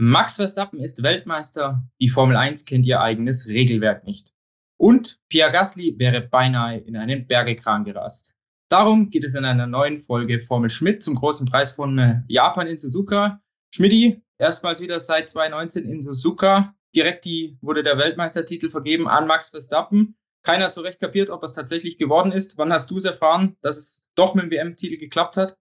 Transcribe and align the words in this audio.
Max 0.00 0.36
Verstappen 0.36 0.78
ist 0.78 1.02
Weltmeister, 1.02 1.82
die 2.00 2.08
Formel 2.08 2.36
1 2.36 2.66
kennt 2.66 2.86
ihr 2.86 3.00
eigenes 3.00 3.48
Regelwerk 3.48 4.04
nicht. 4.04 4.32
Und 4.76 5.18
Pierre 5.28 5.50
Gasly 5.50 5.98
wäre 5.98 6.20
beinahe 6.20 6.78
in 6.78 6.96
einen 6.96 7.26
Bergekran 7.26 7.82
gerast. 7.82 8.36
Darum 8.68 9.10
geht 9.10 9.24
es 9.24 9.34
in 9.34 9.44
einer 9.44 9.66
neuen 9.66 9.98
Folge 9.98 10.38
Formel 10.38 10.70
Schmidt 10.70 11.02
zum 11.02 11.16
großen 11.16 11.48
Preis 11.48 11.72
von 11.72 11.98
äh, 11.98 12.22
Japan 12.28 12.68
in 12.68 12.76
Suzuka. 12.76 13.42
Schmidti, 13.74 14.22
erstmals 14.38 14.80
wieder 14.80 15.00
seit 15.00 15.30
2019 15.30 15.84
in 15.84 16.00
Suzuka. 16.00 16.76
Direkt 16.94 17.24
die, 17.24 17.58
wurde 17.60 17.82
der 17.82 17.98
Weltmeistertitel 17.98 18.70
vergeben 18.70 19.08
an 19.08 19.26
Max 19.26 19.48
Verstappen. 19.48 20.16
Keiner 20.44 20.66
hat 20.66 20.72
so 20.72 20.82
recht 20.82 21.00
kapiert, 21.00 21.28
ob 21.28 21.42
es 21.42 21.54
tatsächlich 21.54 21.98
geworden 21.98 22.30
ist. 22.30 22.56
Wann 22.56 22.72
hast 22.72 22.88
du 22.92 22.98
es 22.98 23.04
erfahren, 23.04 23.56
dass 23.62 23.76
es 23.76 24.08
doch 24.14 24.36
mit 24.36 24.44
dem 24.44 24.50
WM-Titel 24.52 24.96
geklappt 24.96 25.36
hat? 25.36 25.58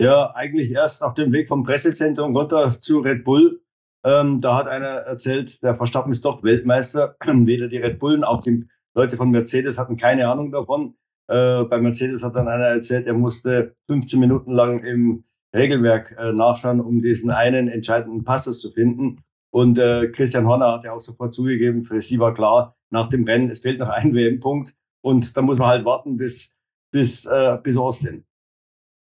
Ja, 0.00 0.34
eigentlich 0.34 0.72
erst 0.72 1.04
auf 1.04 1.14
dem 1.14 1.32
Weg 1.32 1.48
vom 1.48 1.62
Pressezentrum 1.62 2.36
runter 2.36 2.80
zu 2.80 2.98
Red 2.98 3.22
Bull. 3.24 3.62
Ähm, 4.04 4.38
da 4.38 4.56
hat 4.56 4.66
einer 4.66 4.86
erzählt, 4.86 5.62
der 5.62 5.74
Verstappen 5.74 6.10
ist 6.10 6.24
doch 6.24 6.42
Weltmeister. 6.42 7.16
Weder 7.24 7.68
die 7.68 7.78
Red 7.78 8.00
Bullen, 8.00 8.24
auch 8.24 8.40
die 8.40 8.66
Leute 8.94 9.16
von 9.16 9.30
Mercedes 9.30 9.78
hatten 9.78 9.96
keine 9.96 10.28
Ahnung 10.28 10.50
davon. 10.50 10.96
Äh, 11.28 11.64
bei 11.64 11.80
Mercedes 11.80 12.24
hat 12.24 12.34
dann 12.36 12.48
einer 12.48 12.66
erzählt, 12.66 13.06
er 13.06 13.14
musste 13.14 13.76
15 13.88 14.18
Minuten 14.20 14.52
lang 14.52 14.82
im 14.84 15.24
Regelwerk 15.54 16.16
äh, 16.18 16.32
nachschauen, 16.32 16.80
um 16.80 17.00
diesen 17.00 17.30
einen 17.30 17.68
entscheidenden 17.68 18.24
Passus 18.24 18.60
zu 18.60 18.72
finden. 18.72 19.24
Und 19.50 19.78
äh, 19.78 20.08
Christian 20.08 20.46
Horner 20.46 20.72
hat 20.72 20.84
ja 20.84 20.92
auch 20.92 21.00
sofort 21.00 21.32
zugegeben, 21.32 21.84
für 21.84 22.02
sie 22.02 22.18
war 22.18 22.34
klar, 22.34 22.76
nach 22.90 23.06
dem 23.06 23.24
Rennen, 23.24 23.48
es 23.48 23.60
fehlt 23.60 23.78
noch 23.78 23.88
ein 23.88 24.12
WM-Punkt. 24.12 24.74
Und 25.00 25.36
da 25.36 25.42
muss 25.42 25.58
man 25.58 25.68
halt 25.68 25.84
warten 25.84 26.16
bis, 26.16 26.56
bis, 26.90 27.26
äh, 27.26 27.58
bis 27.62 27.76
Austin. 27.76 28.24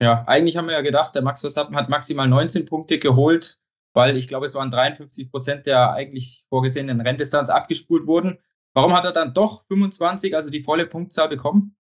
Ja, 0.02 0.26
eigentlich 0.28 0.58
haben 0.58 0.68
wir 0.68 0.74
ja 0.74 0.82
gedacht, 0.82 1.16
der 1.16 1.22
Max 1.22 1.42
Verstappen 1.42 1.76
hat 1.76 1.90
maximal 1.90 2.28
19 2.28 2.66
Punkte 2.66 3.00
geholt, 3.00 3.60
weil 3.94 4.18
ich 4.18 4.28
glaube, 4.28 4.46
es 4.46 4.56
waren 4.56 4.72
53 4.72 5.32
Prozent 5.32 5.66
der 5.66 5.92
eigentlich 5.92 6.46
vorgesehenen 6.50 7.00
Renndistanz 7.00 7.50
abgespult 7.50 8.06
wurden. 8.06 8.40
Warum 8.74 8.94
hat 8.94 9.06
er 9.06 9.14
dann 9.14 9.34
doch 9.34 9.66
25, 9.68 10.36
also 10.36 10.50
die 10.50 10.64
volle 10.64 10.86
Punktzahl 10.86 11.30
bekommen? 11.30 11.78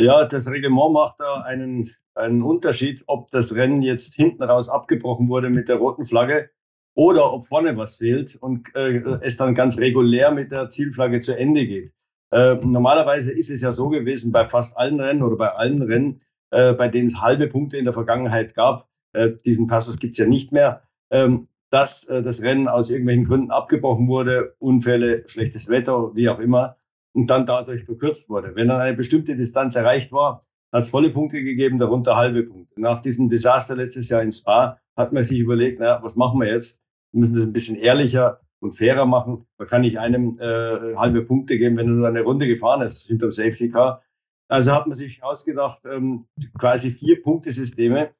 Ja, 0.00 0.24
das 0.24 0.48
Reglement 0.48 0.92
macht 0.92 1.18
da 1.18 1.42
einen, 1.42 1.90
einen 2.14 2.42
Unterschied, 2.42 3.02
ob 3.06 3.30
das 3.32 3.54
Rennen 3.54 3.82
jetzt 3.82 4.14
hinten 4.14 4.42
raus 4.44 4.68
abgebrochen 4.68 5.28
wurde 5.28 5.50
mit 5.50 5.68
der 5.68 5.76
roten 5.76 6.04
Flagge 6.04 6.50
oder 6.94 7.32
ob 7.32 7.46
vorne 7.46 7.76
was 7.76 7.96
fehlt 7.96 8.36
und 8.36 8.74
äh, 8.74 9.02
es 9.20 9.36
dann 9.36 9.54
ganz 9.54 9.78
regulär 9.78 10.30
mit 10.30 10.52
der 10.52 10.68
Zielflagge 10.68 11.20
zu 11.20 11.36
Ende 11.36 11.66
geht. 11.66 11.92
Äh, 12.30 12.54
normalerweise 12.54 13.32
ist 13.32 13.50
es 13.50 13.60
ja 13.60 13.72
so 13.72 13.88
gewesen 13.88 14.32
bei 14.32 14.48
fast 14.48 14.76
allen 14.76 15.00
Rennen 15.00 15.22
oder 15.22 15.36
bei 15.36 15.52
allen 15.52 15.82
Rennen, 15.82 16.22
äh, 16.50 16.72
bei 16.72 16.88
denen 16.88 17.06
es 17.06 17.20
halbe 17.20 17.48
Punkte 17.48 17.76
in 17.76 17.84
der 17.84 17.94
Vergangenheit 17.94 18.54
gab. 18.54 18.88
Äh, 19.12 19.30
diesen 19.44 19.66
Passus 19.66 19.98
gibt's 19.98 20.18
ja 20.18 20.26
nicht 20.26 20.52
mehr. 20.52 20.82
Ähm, 21.10 21.46
dass 21.70 22.04
äh, 22.04 22.22
das 22.22 22.42
Rennen 22.42 22.68
aus 22.68 22.90
irgendwelchen 22.90 23.24
Gründen 23.24 23.50
abgebrochen 23.50 24.08
wurde, 24.08 24.54
Unfälle, 24.58 25.22
schlechtes 25.26 25.68
Wetter, 25.68 26.14
wie 26.14 26.28
auch 26.28 26.40
immer, 26.40 26.76
und 27.12 27.28
dann 27.28 27.46
dadurch 27.46 27.84
verkürzt 27.84 28.28
wurde. 28.28 28.54
Wenn 28.54 28.68
dann 28.68 28.80
eine 28.80 28.96
bestimmte 28.96 29.36
Distanz 29.36 29.76
erreicht 29.76 30.12
war, 30.12 30.42
hat 30.72 30.82
es 30.82 30.90
volle 30.90 31.10
Punkte 31.10 31.42
gegeben, 31.42 31.78
darunter 31.78 32.16
halbe 32.16 32.44
Punkte. 32.44 32.80
Nach 32.80 33.00
diesem 33.00 33.28
Desaster 33.28 33.76
letztes 33.76 34.08
Jahr 34.08 34.22
in 34.22 34.32
Spa 34.32 34.78
hat 34.96 35.12
man 35.12 35.22
sich 35.22 35.38
überlegt, 35.38 35.80
na, 35.80 36.02
was 36.02 36.16
machen 36.16 36.40
wir 36.40 36.48
jetzt? 36.48 36.84
Wir 37.12 37.20
müssen 37.20 37.34
das 37.34 37.44
ein 37.44 37.52
bisschen 37.52 37.76
ehrlicher 37.76 38.40
und 38.60 38.76
fairer 38.76 39.06
machen. 39.06 39.46
Man 39.58 39.66
kann 39.66 39.80
nicht 39.80 39.98
einem 39.98 40.38
äh, 40.38 40.94
halbe 40.96 41.22
Punkte 41.22 41.56
geben, 41.56 41.76
wenn 41.76 41.88
er 41.88 41.94
nur 41.94 42.06
eine 42.08 42.22
Runde 42.22 42.46
gefahren 42.46 42.82
ist 42.82 43.06
hinterm 43.06 43.32
Safety 43.32 43.70
Car. 43.70 44.02
Also 44.50 44.72
hat 44.72 44.88
man 44.88 44.96
sich 44.96 45.22
ausgedacht, 45.22 45.82
ähm, 45.84 46.26
quasi 46.58 46.90
vier 46.90 47.22
Punktesysteme, 47.22 48.10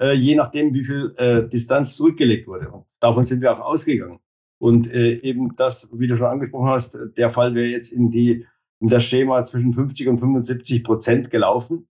äh, 0.00 0.12
je 0.12 0.36
nachdem, 0.36 0.72
wie 0.72 0.84
viel 0.84 1.14
äh, 1.16 1.48
Distanz 1.48 1.96
zurückgelegt 1.96 2.46
wurde. 2.46 2.70
Und 2.70 2.86
davon 3.00 3.24
sind 3.24 3.42
wir 3.42 3.52
auch 3.52 3.60
ausgegangen. 3.60 4.20
Und 4.58 4.86
äh, 4.86 5.16
eben 5.22 5.56
das, 5.56 5.90
wie 5.92 6.06
du 6.06 6.16
schon 6.16 6.26
angesprochen 6.26 6.68
hast, 6.68 6.96
der 7.16 7.30
Fall 7.30 7.54
wäre 7.54 7.66
jetzt 7.66 7.90
in 7.90 8.10
die 8.10 8.46
in 8.80 8.88
das 8.88 9.04
Schema 9.04 9.42
zwischen 9.42 9.72
50 9.72 10.08
und 10.08 10.18
75 10.18 10.84
Prozent 10.84 11.30
gelaufen. 11.30 11.88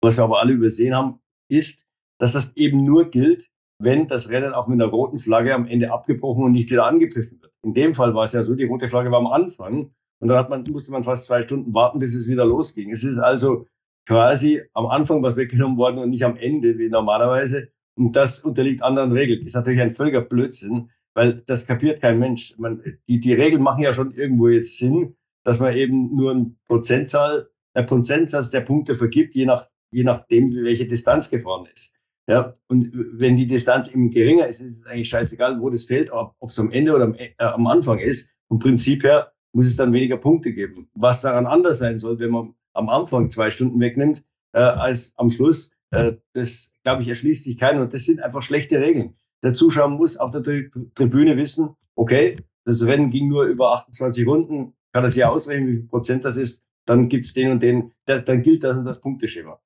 Was 0.00 0.16
wir 0.16 0.24
aber 0.24 0.40
alle 0.40 0.54
übersehen 0.54 0.94
haben, 0.94 1.20
ist, 1.48 1.86
dass 2.18 2.32
das 2.32 2.56
eben 2.56 2.84
nur 2.84 3.10
gilt, 3.10 3.50
wenn 3.78 4.08
das 4.08 4.30
Rennen 4.30 4.54
auch 4.54 4.66
mit 4.66 4.80
einer 4.80 4.90
roten 4.90 5.18
Flagge 5.18 5.54
am 5.54 5.66
Ende 5.66 5.92
abgebrochen 5.92 6.44
und 6.44 6.52
nicht 6.52 6.70
wieder 6.70 6.86
angegriffen 6.86 7.40
wird. 7.42 7.52
In 7.62 7.74
dem 7.74 7.94
Fall 7.94 8.14
war 8.14 8.24
es 8.24 8.32
ja 8.32 8.42
so, 8.42 8.54
die 8.54 8.64
rote 8.64 8.88
Flagge 8.88 9.10
war 9.10 9.18
am 9.18 9.26
Anfang 9.26 9.94
und 10.20 10.28
dann 10.28 10.48
man, 10.48 10.64
musste 10.70 10.92
man 10.92 11.04
fast 11.04 11.24
zwei 11.24 11.42
Stunden 11.42 11.74
warten, 11.74 11.98
bis 11.98 12.14
es 12.14 12.28
wieder 12.28 12.44
losging. 12.44 12.90
Es 12.90 13.04
ist 13.04 13.18
also 13.18 13.66
quasi 14.06 14.62
am 14.72 14.86
Anfang 14.86 15.22
was 15.22 15.36
weggenommen 15.36 15.76
worden 15.76 15.98
und 15.98 16.10
nicht 16.10 16.24
am 16.24 16.36
Ende, 16.36 16.78
wie 16.78 16.88
normalerweise. 16.88 17.68
Und 17.96 18.16
das 18.16 18.40
unterliegt 18.40 18.82
anderen 18.82 19.12
Regeln. 19.12 19.44
Ist 19.44 19.54
natürlich 19.54 19.80
ein 19.80 19.90
völliger 19.90 20.20
Blödsinn, 20.20 20.90
weil 21.14 21.42
das 21.46 21.66
kapiert 21.66 22.00
kein 22.00 22.18
Mensch. 22.18 22.54
Man, 22.58 22.82
die, 23.08 23.20
die 23.20 23.32
Regeln 23.32 23.62
machen 23.62 23.82
ja 23.82 23.92
schon 23.92 24.10
irgendwo 24.10 24.48
jetzt 24.48 24.78
Sinn, 24.78 25.16
dass 25.44 25.58
man 25.58 25.74
eben 25.74 26.14
nur 26.14 26.32
ein 26.32 26.58
Prozentzahl, 26.66 27.48
ein 27.74 27.86
Prozentsatz 27.86 28.50
der 28.50 28.60
Punkte 28.62 28.94
vergibt, 28.94 29.34
je 29.34 29.46
nach, 29.46 29.68
je 29.90 30.04
nachdem, 30.04 30.48
welche 30.54 30.86
Distanz 30.86 31.30
gefahren 31.30 31.66
ist. 31.72 31.94
Ja, 32.28 32.52
und 32.66 32.90
wenn 32.92 33.36
die 33.36 33.46
Distanz 33.46 33.88
eben 33.88 34.10
geringer 34.10 34.48
ist, 34.48 34.60
ist 34.60 34.80
es 34.80 34.86
eigentlich 34.86 35.08
scheißegal, 35.08 35.60
wo 35.60 35.70
das 35.70 35.84
fällt, 35.84 36.10
ob 36.10 36.34
es 36.40 36.58
am 36.58 36.72
Ende 36.72 36.94
oder 36.94 37.04
am, 37.04 37.14
äh, 37.14 37.32
am 37.38 37.66
Anfang 37.68 37.98
ist. 37.98 38.32
Vom 38.48 38.58
Prinzip 38.58 39.04
her 39.04 39.32
muss 39.56 39.66
es 39.66 39.76
dann 39.76 39.94
weniger 39.94 40.18
Punkte 40.18 40.52
geben. 40.52 40.90
Was 40.94 41.22
daran 41.22 41.46
anders 41.46 41.78
sein 41.78 41.98
soll, 41.98 42.18
wenn 42.18 42.30
man 42.30 42.54
am 42.74 42.90
Anfang 42.90 43.30
zwei 43.30 43.48
Stunden 43.48 43.80
wegnimmt, 43.80 44.22
äh, 44.52 44.58
als 44.58 45.14
am 45.16 45.30
Schluss, 45.30 45.70
äh, 45.92 46.12
das, 46.34 46.72
glaube 46.82 47.02
ich, 47.02 47.08
erschließt 47.08 47.44
sich 47.44 47.56
keiner. 47.56 47.80
Und 47.80 47.94
das 47.94 48.04
sind 48.04 48.20
einfach 48.20 48.42
schlechte 48.42 48.78
Regeln. 48.78 49.14
Der 49.42 49.54
Zuschauer 49.54 49.88
muss 49.88 50.18
auf 50.18 50.30
der 50.30 50.42
Tri 50.42 50.70
Tribüne 50.94 51.38
wissen, 51.38 51.70
okay, 51.94 52.38
das 52.66 52.84
Rennen 52.84 53.10
ging 53.10 53.28
nur 53.28 53.44
über 53.44 53.72
28 53.72 54.26
Runden, 54.26 54.74
kann 54.92 55.04
das 55.04 55.16
ja 55.16 55.30
ausrechnen, 55.30 55.68
wie 55.68 55.76
viel 55.76 55.88
Prozent 55.88 56.26
das 56.26 56.36
ist, 56.36 56.62
dann 56.84 57.08
gibt's 57.08 57.32
den 57.32 57.50
und 57.52 57.62
den, 57.62 57.92
da, 58.04 58.18
dann 58.18 58.42
gilt 58.42 58.62
das 58.62 58.76
und 58.76 58.84
das 58.84 59.00
Punkteschema. 59.00 59.58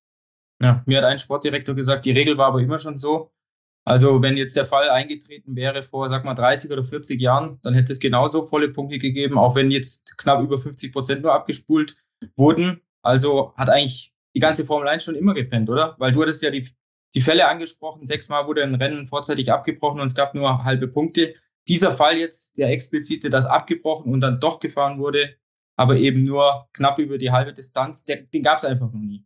Ja, 0.61 0.83
mir 0.85 0.99
hat 0.99 1.05
ein 1.05 1.19
Sportdirektor 1.19 1.75
gesagt, 1.75 2.05
die 2.05 2.11
Regel 2.11 2.37
war 2.37 2.47
aber 2.47 2.61
immer 2.61 2.79
schon 2.79 2.95
so, 2.95 3.31
also 3.83 4.21
wenn 4.21 4.37
jetzt 4.37 4.55
der 4.55 4.65
Fall 4.65 4.89
eingetreten 4.89 5.55
wäre 5.55 5.81
vor, 5.81 6.09
sag 6.09 6.23
mal, 6.23 6.35
30 6.35 6.71
oder 6.71 6.83
40 6.83 7.19
Jahren, 7.19 7.59
dann 7.63 7.73
hätte 7.73 7.91
es 7.91 7.99
genauso 7.99 8.45
volle 8.45 8.69
Punkte 8.69 8.99
gegeben, 8.99 9.37
auch 9.37 9.55
wenn 9.55 9.71
jetzt 9.71 10.17
knapp 10.17 10.43
über 10.43 10.59
50 10.59 10.93
Prozent 10.93 11.21
nur 11.23 11.33
abgespult 11.33 11.95
wurden. 12.35 12.81
Also 13.01 13.53
hat 13.55 13.69
eigentlich 13.69 14.13
die 14.35 14.39
ganze 14.39 14.65
Formel 14.65 14.87
1 14.87 15.03
schon 15.03 15.15
immer 15.15 15.33
gepennt, 15.33 15.69
oder? 15.69 15.95
Weil 15.97 16.11
du 16.11 16.21
hattest 16.21 16.43
ja 16.43 16.51
die, 16.51 16.69
die 17.15 17.21
Fälle 17.21 17.47
angesprochen, 17.47 18.05
sechsmal 18.05 18.45
wurde 18.45 18.63
ein 18.63 18.75
Rennen 18.75 19.07
vorzeitig 19.07 19.51
abgebrochen 19.51 19.99
und 19.99 20.05
es 20.05 20.15
gab 20.15 20.35
nur 20.35 20.63
halbe 20.63 20.87
Punkte. 20.87 21.33
Dieser 21.67 21.91
Fall 21.91 22.17
jetzt, 22.17 22.57
der 22.59 22.69
explizite, 22.69 23.29
das 23.29 23.45
abgebrochen 23.45 24.13
und 24.13 24.21
dann 24.21 24.39
doch 24.39 24.59
gefahren 24.59 24.99
wurde, 24.99 25.35
aber 25.75 25.97
eben 25.97 26.23
nur 26.23 26.69
knapp 26.73 26.99
über 26.99 27.17
die 27.17 27.31
halbe 27.31 27.53
Distanz, 27.53 28.05
der, 28.05 28.21
den 28.23 28.43
gab 28.43 28.59
es 28.59 28.65
einfach 28.65 28.91
noch 28.91 28.99
nie. 28.99 29.25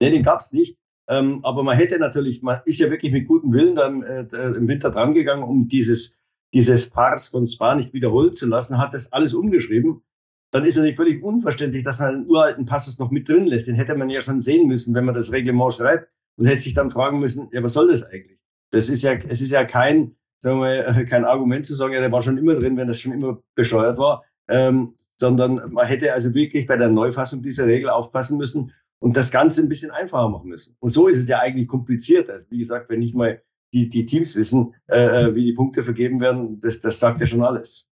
Nee, 0.00 0.10
den 0.10 0.22
gab 0.22 0.40
es 0.40 0.52
nicht. 0.52 0.76
Ähm, 1.08 1.40
aber 1.44 1.62
man 1.62 1.76
hätte 1.76 1.98
natürlich, 1.98 2.42
man 2.42 2.60
ist 2.64 2.80
ja 2.80 2.90
wirklich 2.90 3.12
mit 3.12 3.28
gutem 3.28 3.52
Willen 3.52 3.74
dann 3.74 4.02
äh, 4.02 4.26
im 4.56 4.66
Winter 4.66 4.90
dran 4.90 5.14
gegangen, 5.14 5.44
um 5.44 5.68
dieses, 5.68 6.18
dieses 6.52 6.90
Pars 6.90 7.28
von 7.28 7.46
Spa 7.46 7.74
nicht 7.74 7.92
wiederholen 7.92 8.34
zu 8.34 8.46
lassen, 8.46 8.78
hat 8.78 8.92
das 8.92 9.12
alles 9.12 9.34
umgeschrieben. 9.34 10.02
Dann 10.50 10.64
ist 10.64 10.76
natürlich 10.76 10.96
völlig 10.96 11.22
unverständlich, 11.22 11.84
dass 11.84 11.98
man 11.98 12.14
einen 12.14 12.26
uralten 12.26 12.66
Passus 12.66 12.98
noch 12.98 13.10
mit 13.10 13.28
drin 13.28 13.44
lässt. 13.44 13.68
Den 13.68 13.74
hätte 13.74 13.94
man 13.94 14.10
ja 14.10 14.20
schon 14.20 14.40
sehen 14.40 14.68
müssen, 14.68 14.94
wenn 14.94 15.04
man 15.04 15.14
das 15.14 15.32
Reglement 15.32 15.74
schreibt 15.74 16.08
und 16.36 16.46
hätte 16.46 16.60
sich 16.60 16.74
dann 16.74 16.90
fragen 16.90 17.18
müssen, 17.18 17.48
ja, 17.52 17.62
was 17.62 17.74
soll 17.74 17.88
das 17.88 18.02
eigentlich? 18.04 18.38
Das 18.70 18.88
ist 18.88 19.02
ja, 19.02 19.12
es 19.28 19.40
ist 19.40 19.50
ja 19.50 19.64
kein, 19.64 20.16
sagen 20.40 20.60
wir, 20.60 21.04
kein 21.08 21.24
Argument 21.24 21.66
zu 21.66 21.74
sagen, 21.74 21.92
ja, 21.92 22.00
der 22.00 22.12
war 22.12 22.22
schon 22.22 22.38
immer 22.38 22.54
drin, 22.54 22.76
wenn 22.76 22.88
das 22.88 23.00
schon 23.00 23.12
immer 23.12 23.42
bescheuert 23.54 23.98
war, 23.98 24.24
ähm, 24.48 24.92
sondern 25.18 25.72
man 25.72 25.86
hätte 25.86 26.12
also 26.12 26.34
wirklich 26.34 26.66
bei 26.66 26.76
der 26.76 26.88
Neufassung 26.88 27.42
dieser 27.42 27.66
Regel 27.66 27.90
aufpassen 27.90 28.38
müssen 28.38 28.72
und 28.98 29.16
das 29.16 29.30
Ganze 29.30 29.62
ein 29.62 29.68
bisschen 29.68 29.90
einfacher 29.90 30.28
machen 30.28 30.48
müssen. 30.48 30.76
Und 30.80 30.90
so 30.90 31.08
ist 31.08 31.18
es 31.18 31.28
ja 31.28 31.38
eigentlich 31.38 31.68
kompliziert. 31.68 32.30
Also 32.30 32.46
wie 32.50 32.58
gesagt, 32.58 32.88
wenn 32.88 33.00
nicht 33.00 33.14
mal 33.14 33.42
die, 33.72 33.88
die 33.88 34.04
Teams 34.04 34.36
wissen, 34.36 34.74
äh, 34.86 35.24
äh, 35.24 35.34
wie 35.34 35.44
die 35.44 35.52
Punkte 35.52 35.82
vergeben 35.82 36.20
werden, 36.20 36.60
das, 36.60 36.80
das 36.80 37.00
sagt 37.00 37.20
ja 37.20 37.26
schon 37.26 37.42
alles. 37.42 37.88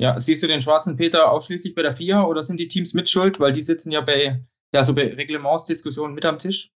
Ja, 0.00 0.18
siehst 0.18 0.42
du 0.42 0.48
den 0.48 0.62
schwarzen 0.62 0.96
Peter 0.96 1.30
ausschließlich 1.30 1.74
bei 1.74 1.82
der 1.82 1.94
FIA 1.94 2.24
oder 2.24 2.42
sind 2.42 2.58
die 2.58 2.66
Teams 2.66 2.94
mit 2.94 3.08
schuld? 3.08 3.38
Weil 3.38 3.52
die 3.52 3.62
sitzen 3.62 3.92
ja 3.92 4.00
bei, 4.00 4.44
ja, 4.72 4.82
so 4.82 4.94
bei 4.94 5.14
Reglementsdiskussionen 5.14 6.14
mit 6.14 6.24
am 6.24 6.38
Tisch. 6.38 6.72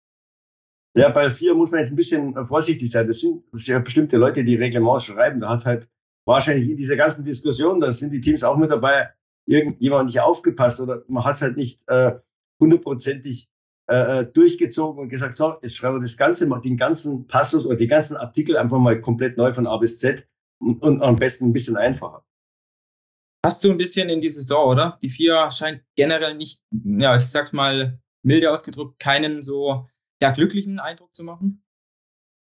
Ja, 0.95 1.09
bei 1.09 1.24
der 1.24 1.31
FIA 1.31 1.56
muss 1.56 1.71
man 1.71 1.80
jetzt 1.80 1.92
ein 1.92 1.95
bisschen 1.95 2.45
vorsichtig 2.45 2.92
sein. 2.92 3.07
Das 3.07 3.21
sind 3.21 3.44
ja 3.51 3.80
bestimmte 3.80 4.18
Leute, 4.18 4.44
die 4.44 4.56
Reglements 4.56 5.06
schreiben. 5.06 5.39
Da 5.39 5.50
hat 5.50 5.65
halt 5.65 5.89
wahrscheinlich 6.25 6.69
in 6.69 6.77
dieser 6.77 6.95
ganzen 6.95 7.25
Diskussion, 7.25 7.80
da 7.80 7.94
sind 7.94 8.12
die 8.12 8.21
Teams 8.21 8.44
auch 8.44 8.57
mit 8.57 8.69
dabei, 8.69 9.09
irgendjemand 9.45 10.07
nicht 10.07 10.19
aufgepasst 10.19 10.80
oder 10.80 11.03
man 11.07 11.24
hat 11.24 11.36
es 11.36 11.42
halt 11.42 11.57
nicht 11.57 11.81
äh, 11.88 12.12
hundertprozentig 12.59 13.50
äh, 13.89 14.19
äh, 14.19 14.25
durchgezogen 14.25 15.01
und 15.01 15.09
gesagt, 15.09 15.36
so, 15.36 15.56
jetzt 15.62 15.75
schreiben 15.75 15.95
wir 15.95 16.01
das 16.01 16.18
Ganze, 16.18 16.45
mal 16.45 16.59
den 16.59 16.75
ganzen 16.75 17.25
Passus 17.27 17.65
oder 17.65 17.77
die 17.77 17.88
ganzen 17.88 18.18
Artikel 18.18 18.57
einfach 18.57 18.80
mal 18.80 19.00
komplett 19.00 19.38
neu 19.38 19.54
von 19.54 19.65
A 19.65 19.77
bis 19.77 20.00
Z 20.00 20.27
und, 20.59 20.81
und 20.83 21.01
am 21.01 21.15
besten 21.15 21.45
ein 21.45 21.54
bisschen 21.54 21.77
einfacher. 21.77 22.25
Hast 23.45 23.63
du 23.63 23.71
ein 23.71 23.77
bisschen 23.77 24.09
in 24.09 24.19
die 24.19 24.30
Saison, 24.30 24.68
oder? 24.68 25.00
Die 25.01 25.09
vier 25.09 25.50
scheint 25.51 25.83
generell 25.95 26.36
nicht, 26.36 26.62
ja, 26.71 27.15
ich 27.15 27.27
sag's 27.27 27.54
mal 27.54 28.01
milde 28.24 28.51
ausgedrückt, 28.51 29.00
keinen 29.00 29.42
so 29.42 29.88
ja, 30.21 30.31
glücklichen 30.31 30.80
Eindruck 30.80 31.15
zu 31.15 31.24
machen? 31.24 31.63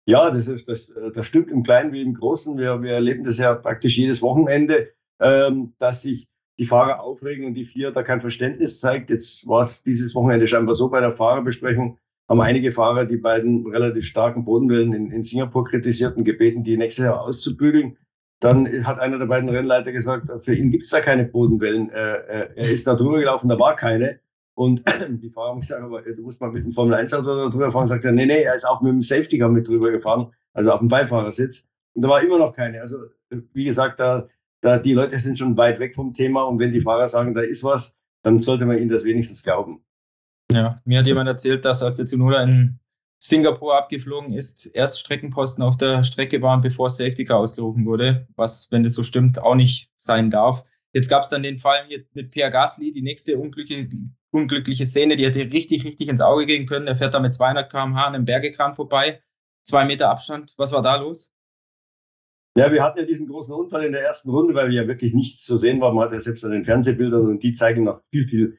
Ja, 0.06 0.32
das, 0.32 0.48
ist, 0.48 0.70
das, 0.70 0.94
das 1.14 1.28
stimmt 1.28 1.50
im 1.50 1.64
Kleinen 1.64 1.92
wie 1.92 2.02
im 2.02 2.14
Großen. 2.14 2.58
Wir, 2.58 2.82
wir 2.82 2.94
erleben 2.94 3.26
das 3.26 3.38
ja 3.38 3.54
praktisch 3.54 3.98
jedes 3.98 4.22
Wochenende, 4.22 4.94
ähm, 5.20 5.74
dass 5.78 6.04
sich 6.04 6.30
die 6.60 6.66
Fahrer 6.66 7.02
aufregen 7.02 7.46
und 7.46 7.54
die 7.56 7.64
vier 7.64 7.92
da 7.92 8.04
kein 8.04 8.20
Verständnis 8.20 8.80
zeigt. 8.80 9.10
Jetzt 9.10 9.48
war 9.48 9.62
es 9.62 9.84
dieses 9.84 10.14
Wochenende 10.16 10.48
scheinbar 10.48 10.76
so 10.76 10.90
bei 10.90 11.00
der 11.00 11.12
Fahrerbesprechung, 11.12 11.98
haben 12.30 12.42
einige 12.42 12.72
Fahrer 12.72 13.06
die 13.06 13.18
beiden 13.18 13.68
relativ 13.68 14.06
starken 14.06 14.46
Bodenwellen 14.46 14.94
in, 14.94 15.12
in 15.12 15.24
Singapur 15.24 15.66
kritisiert 15.66 16.16
und 16.16 16.24
gebeten, 16.24 16.64
die 16.64 16.78
nächstes 16.78 17.06
Jahr 17.06 17.22
auszubügeln. 17.22 17.98
Dann 18.40 18.68
hat 18.86 19.00
einer 19.00 19.20
der 19.20 19.26
beiden 19.26 19.50
Rennleiter 19.50 19.92
gesagt, 19.92 20.30
für 20.44 20.54
ihn 20.54 20.70
gibt 20.70 20.84
es 20.84 20.90
da 20.90 21.00
keine 21.00 21.26
Bodenwellen. 21.26 21.90
Äh, 21.90 22.18
äh, 22.18 22.50
er 22.56 22.72
ist 22.72 22.86
da 22.88 22.96
drüber 22.96 23.20
gelaufen, 23.20 23.48
da 23.48 23.60
war 23.60 23.76
keine. 23.76 24.20
Und 24.56 24.84
die 25.10 25.30
Fahrer 25.30 25.52
haben 25.52 25.62
gesagt, 25.62 25.82
aber 25.82 26.02
du 26.02 26.22
musst 26.22 26.42
mal 26.42 26.52
mit 26.52 26.64
dem 26.64 26.72
Formel 26.72 26.94
1 26.94 27.14
Auto 27.14 27.36
da 27.36 27.50
drüber 27.50 27.72
fahren. 27.72 27.88
Sagt 27.88 28.06
er, 28.06 28.12
nee, 28.12 28.26
nee, 28.26 28.44
er 28.44 28.56
ist 28.56 28.66
auch 28.66 28.82
mit 28.82 28.92
dem 28.92 29.02
Safety 29.02 29.40
Car 29.40 29.50
mit 29.50 29.68
drüber 29.68 29.92
gefahren, 29.92 30.32
also 30.54 30.72
auf 30.72 30.80
dem 30.80 30.90
Beifahrersitz. 30.90 31.68
Und 31.94 32.02
da 32.02 32.10
war 32.10 32.22
immer 32.22 32.38
noch 32.38 32.54
keine. 32.54 32.82
Also, 32.82 32.98
wie 33.54 33.66
gesagt, 33.66 34.00
da, 34.00 34.28
da, 34.64 34.80
die 34.80 34.94
Leute 34.94 35.20
sind 35.20 35.38
schon 35.38 35.58
weit 35.58 35.80
weg 35.80 35.96
vom 35.96 36.14
Thema. 36.14 36.44
Und 36.44 36.60
wenn 36.60 36.72
die 36.72 36.82
Fahrer 36.82 37.08
sagen, 37.08 37.34
da 37.34 37.42
ist 37.42 37.64
was, 37.64 37.98
dann 38.24 38.40
sollte 38.40 38.66
man 38.66 38.78
ihnen 38.78 38.90
das 38.90 39.04
wenigstens 39.04 39.44
glauben. 39.44 39.84
Ja, 40.52 40.76
mir 40.86 41.00
hat 41.00 41.08
jemand 41.08 41.28
erzählt, 41.28 41.66
dass 41.66 41.84
als 41.84 41.98
der 41.98 42.06
Tsunoda 42.06 42.44
in 42.44 42.80
Singapur 43.20 43.78
abgeflogen 43.78 44.34
ist, 44.34 44.66
erst 44.66 45.00
Streckenposten 45.00 45.64
auf 45.64 45.78
der 45.78 46.04
Strecke 46.04 46.42
waren, 46.42 46.62
bevor 46.62 46.90
Safety 46.90 47.26
Car 47.26 47.38
ausgerufen 47.38 47.86
wurde, 47.86 48.28
was, 48.36 48.68
wenn 48.72 48.84
das 48.84 48.94
so 48.94 49.04
stimmt, 49.04 49.40
auch 49.40 49.56
nicht 49.56 49.92
sein 49.96 50.30
darf. 50.30 50.66
Jetzt 50.92 51.10
gab 51.10 51.24
es 51.24 51.30
dann 51.30 51.42
den 51.42 51.58
Fall 51.58 51.88
mit 52.14 52.32
Pierre 52.32 52.52
Gasly, 52.52 52.92
die 52.92 53.02
nächste 53.02 53.38
unglückliche, 53.38 53.90
unglückliche 54.32 54.86
Szene, 54.86 55.16
die 55.16 55.26
hätte 55.26 55.40
richtig, 55.40 55.86
richtig 55.86 56.08
ins 56.08 56.22
Auge 56.22 56.46
gehen 56.46 56.66
können. 56.66 56.88
Er 56.88 56.96
fährt 56.96 57.14
da 57.14 57.20
mit 57.20 57.34
200 57.34 57.72
km/h 57.72 58.06
an 58.06 58.16
einem 58.16 58.26
Bergekran 58.26 58.76
vorbei, 58.76 59.22
zwei 59.64 59.86
Meter 59.86 60.10
Abstand. 60.10 60.54
Was 60.58 60.72
war 60.72 60.82
da 60.82 60.98
los? 60.98 61.32
Ja, 62.56 62.72
wir 62.72 62.84
hatten 62.84 63.00
ja 63.00 63.06
diesen 63.06 63.28
großen 63.28 63.56
Unfall 63.56 63.86
in 63.86 63.94
der 63.94 64.04
ersten 64.04 64.30
Runde, 64.30 64.54
weil 64.54 64.70
wir 64.70 64.84
ja 64.84 64.88
wirklich 64.88 65.14
nichts 65.14 65.44
zu 65.44 65.58
sehen 65.58 65.82
war. 65.82 65.92
Man 65.92 66.06
hat 66.06 66.14
ja 66.14 66.20
selbst 66.20 66.46
an 66.46 66.52
den 66.52 66.66
Fernsehbildern 66.66 67.28
und 67.28 67.42
die 67.42 67.52
zeigen 67.52 67.84
noch 67.84 68.02
viel, 68.12 68.28
viel, 68.28 68.58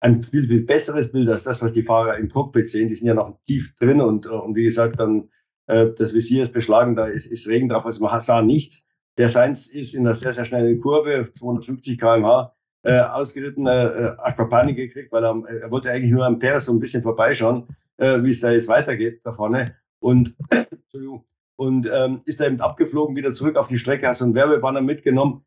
ein 0.00 0.22
viel, 0.22 0.44
viel 0.44 0.62
besseres 0.62 1.10
Bild 1.10 1.28
als 1.28 1.42
das, 1.42 1.60
was 1.60 1.72
die 1.72 1.82
Fahrer 1.82 2.18
im 2.18 2.28
Cockpit 2.28 2.68
sehen. 2.68 2.88
Die 2.88 2.94
sind 2.94 3.08
ja 3.08 3.14
noch 3.14 3.40
tief 3.44 3.74
drin 3.78 4.00
und, 4.00 4.26
und 4.26 4.54
wie 4.54 4.62
gesagt, 4.62 5.00
dann 5.00 5.30
äh, 5.66 5.90
das 5.96 6.14
Visier 6.14 6.44
ist 6.44 6.52
beschlagen, 6.52 6.94
da 6.94 7.06
ist, 7.06 7.26
ist 7.26 7.48
Regen 7.48 7.68
drauf, 7.68 7.84
also 7.84 8.04
man 8.04 8.20
sah 8.20 8.42
nichts. 8.42 8.86
Der 9.18 9.28
Sainz 9.28 9.68
ist 9.68 9.94
in 9.94 10.06
einer 10.06 10.14
sehr, 10.14 10.32
sehr 10.32 10.44
schnellen 10.44 10.80
Kurve, 10.80 11.30
250 11.30 11.98
km/h, 11.98 12.54
äh, 12.84 13.00
ausgeritten, 13.00 13.66
äh, 13.66 14.14
Aquapanik 14.18 14.76
gekriegt, 14.76 15.12
weil 15.12 15.24
er, 15.24 15.42
er 15.62 15.70
wollte 15.70 15.90
eigentlich 15.90 16.12
nur 16.12 16.24
am 16.24 16.38
Perez 16.38 16.64
so 16.64 16.72
ein 16.72 16.80
bisschen 16.80 17.02
vorbeischauen, 17.02 17.68
äh, 17.98 18.22
wie 18.22 18.30
es 18.30 18.40
da 18.40 18.52
jetzt 18.52 18.68
weitergeht 18.68 19.20
da 19.24 19.32
vorne. 19.32 19.76
Und, 20.00 20.34
und 21.56 21.88
ähm, 21.92 22.20
ist 22.24 22.40
da 22.40 22.46
eben 22.46 22.60
abgeflogen, 22.60 23.16
wieder 23.16 23.32
zurück 23.32 23.56
auf 23.56 23.68
die 23.68 23.78
Strecke, 23.78 24.08
hat 24.08 24.16
so 24.16 24.24
einen 24.24 24.34
Werbebanner 24.34 24.80
mitgenommen. 24.80 25.44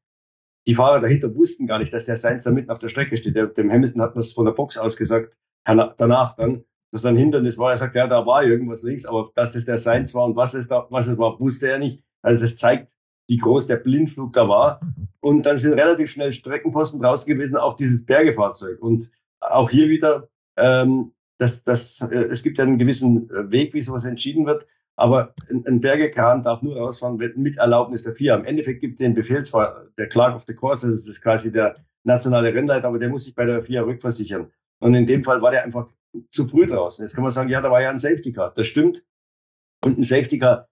Die 0.67 0.75
Fahrer 0.75 0.99
dahinter 0.99 1.35
wussten 1.35 1.67
gar 1.67 1.79
nicht, 1.79 1.93
dass 1.93 2.05
der 2.05 2.17
Sainz 2.17 2.43
da 2.43 2.51
mitten 2.51 2.71
auf 2.71 2.79
der 2.79 2.89
Strecke 2.89 3.17
steht. 3.17 3.35
Der, 3.35 3.47
dem 3.47 3.71
Hamilton 3.71 4.01
hat 4.01 4.15
man 4.15 4.21
es 4.21 4.33
von 4.33 4.45
der 4.45 4.53
Box 4.53 4.77
aus 4.77 4.97
gesagt, 4.97 5.35
danach 5.63 6.35
dann, 6.35 6.63
dass 6.91 7.03
dann 7.03 7.17
Hindernis 7.17 7.57
war. 7.57 7.71
Er 7.71 7.77
sagt, 7.77 7.95
ja, 7.95 8.07
da 8.07 8.25
war 8.25 8.43
irgendwas 8.43 8.83
links, 8.83 9.05
aber 9.05 9.31
dass 9.35 9.55
es 9.55 9.65
der 9.65 9.77
Sainz 9.77 10.15
war 10.15 10.25
und 10.25 10.35
was 10.35 10.53
es 10.53 10.67
da, 10.67 10.87
was 10.89 11.07
es 11.07 11.17
war, 11.17 11.39
wusste 11.39 11.69
er 11.69 11.77
nicht. 11.77 12.03
Also 12.21 12.43
das 12.43 12.57
zeigt, 12.57 12.91
wie 13.27 13.37
groß 13.37 13.67
der 13.67 13.77
Blindflug 13.77 14.33
da 14.33 14.47
war. 14.47 14.79
Und 15.19 15.45
dann 15.45 15.57
sind 15.57 15.73
relativ 15.73 16.11
schnell 16.11 16.31
Streckenposten 16.31 17.01
draußen 17.01 17.31
gewesen, 17.31 17.57
auch 17.57 17.75
dieses 17.75 18.05
Bergefahrzeug. 18.05 18.81
Und 18.81 19.09
auch 19.39 19.69
hier 19.69 19.89
wieder, 19.89 20.29
ähm, 20.57 21.13
das, 21.37 21.63
das, 21.63 22.01
äh, 22.01 22.25
es 22.29 22.43
gibt 22.43 22.57
ja 22.57 22.63
einen 22.63 22.77
gewissen 22.77 23.29
Weg, 23.51 23.73
wie 23.73 23.81
sowas 23.81 24.05
entschieden 24.05 24.45
wird. 24.45 24.67
Aber 24.97 25.33
ein, 25.49 25.81
Bergekran 25.81 26.41
darf 26.41 26.61
nur 26.61 26.77
rausfahren 26.77 27.17
mit 27.17 27.57
Erlaubnis 27.57 28.03
der 28.03 28.13
FIA. 28.13 28.35
Im 28.35 28.45
Endeffekt 28.45 28.79
gibt 28.79 28.99
den 28.99 29.13
Befehl 29.13 29.43
zwar 29.43 29.87
der 29.97 30.07
Clark 30.07 30.35
of 30.35 30.43
the 30.47 30.53
Course, 30.53 30.89
das 30.89 31.07
ist 31.07 31.21
quasi 31.21 31.51
der 31.51 31.75
nationale 32.03 32.53
Rennleiter, 32.53 32.87
aber 32.87 32.99
der 32.99 33.09
muss 33.09 33.25
sich 33.25 33.35
bei 33.35 33.45
der 33.45 33.61
FIA 33.61 33.81
rückversichern. 33.83 34.51
Und 34.79 34.93
in 34.93 35.05
dem 35.05 35.23
Fall 35.23 35.41
war 35.41 35.51
der 35.51 35.63
einfach 35.63 35.89
zu 36.31 36.47
früh 36.47 36.65
draußen. 36.65 37.03
Jetzt 37.03 37.13
kann 37.13 37.23
man 37.23 37.31
sagen, 37.31 37.49
ja, 37.49 37.61
da 37.61 37.71
war 37.71 37.81
ja 37.81 37.89
ein 37.89 37.97
Safety 37.97 38.31
Car. 38.31 38.53
Das 38.53 38.67
stimmt. 38.67 39.03
Und 39.83 39.97
ein 39.97 40.03
Safety 40.03 40.37
Car, 40.37 40.69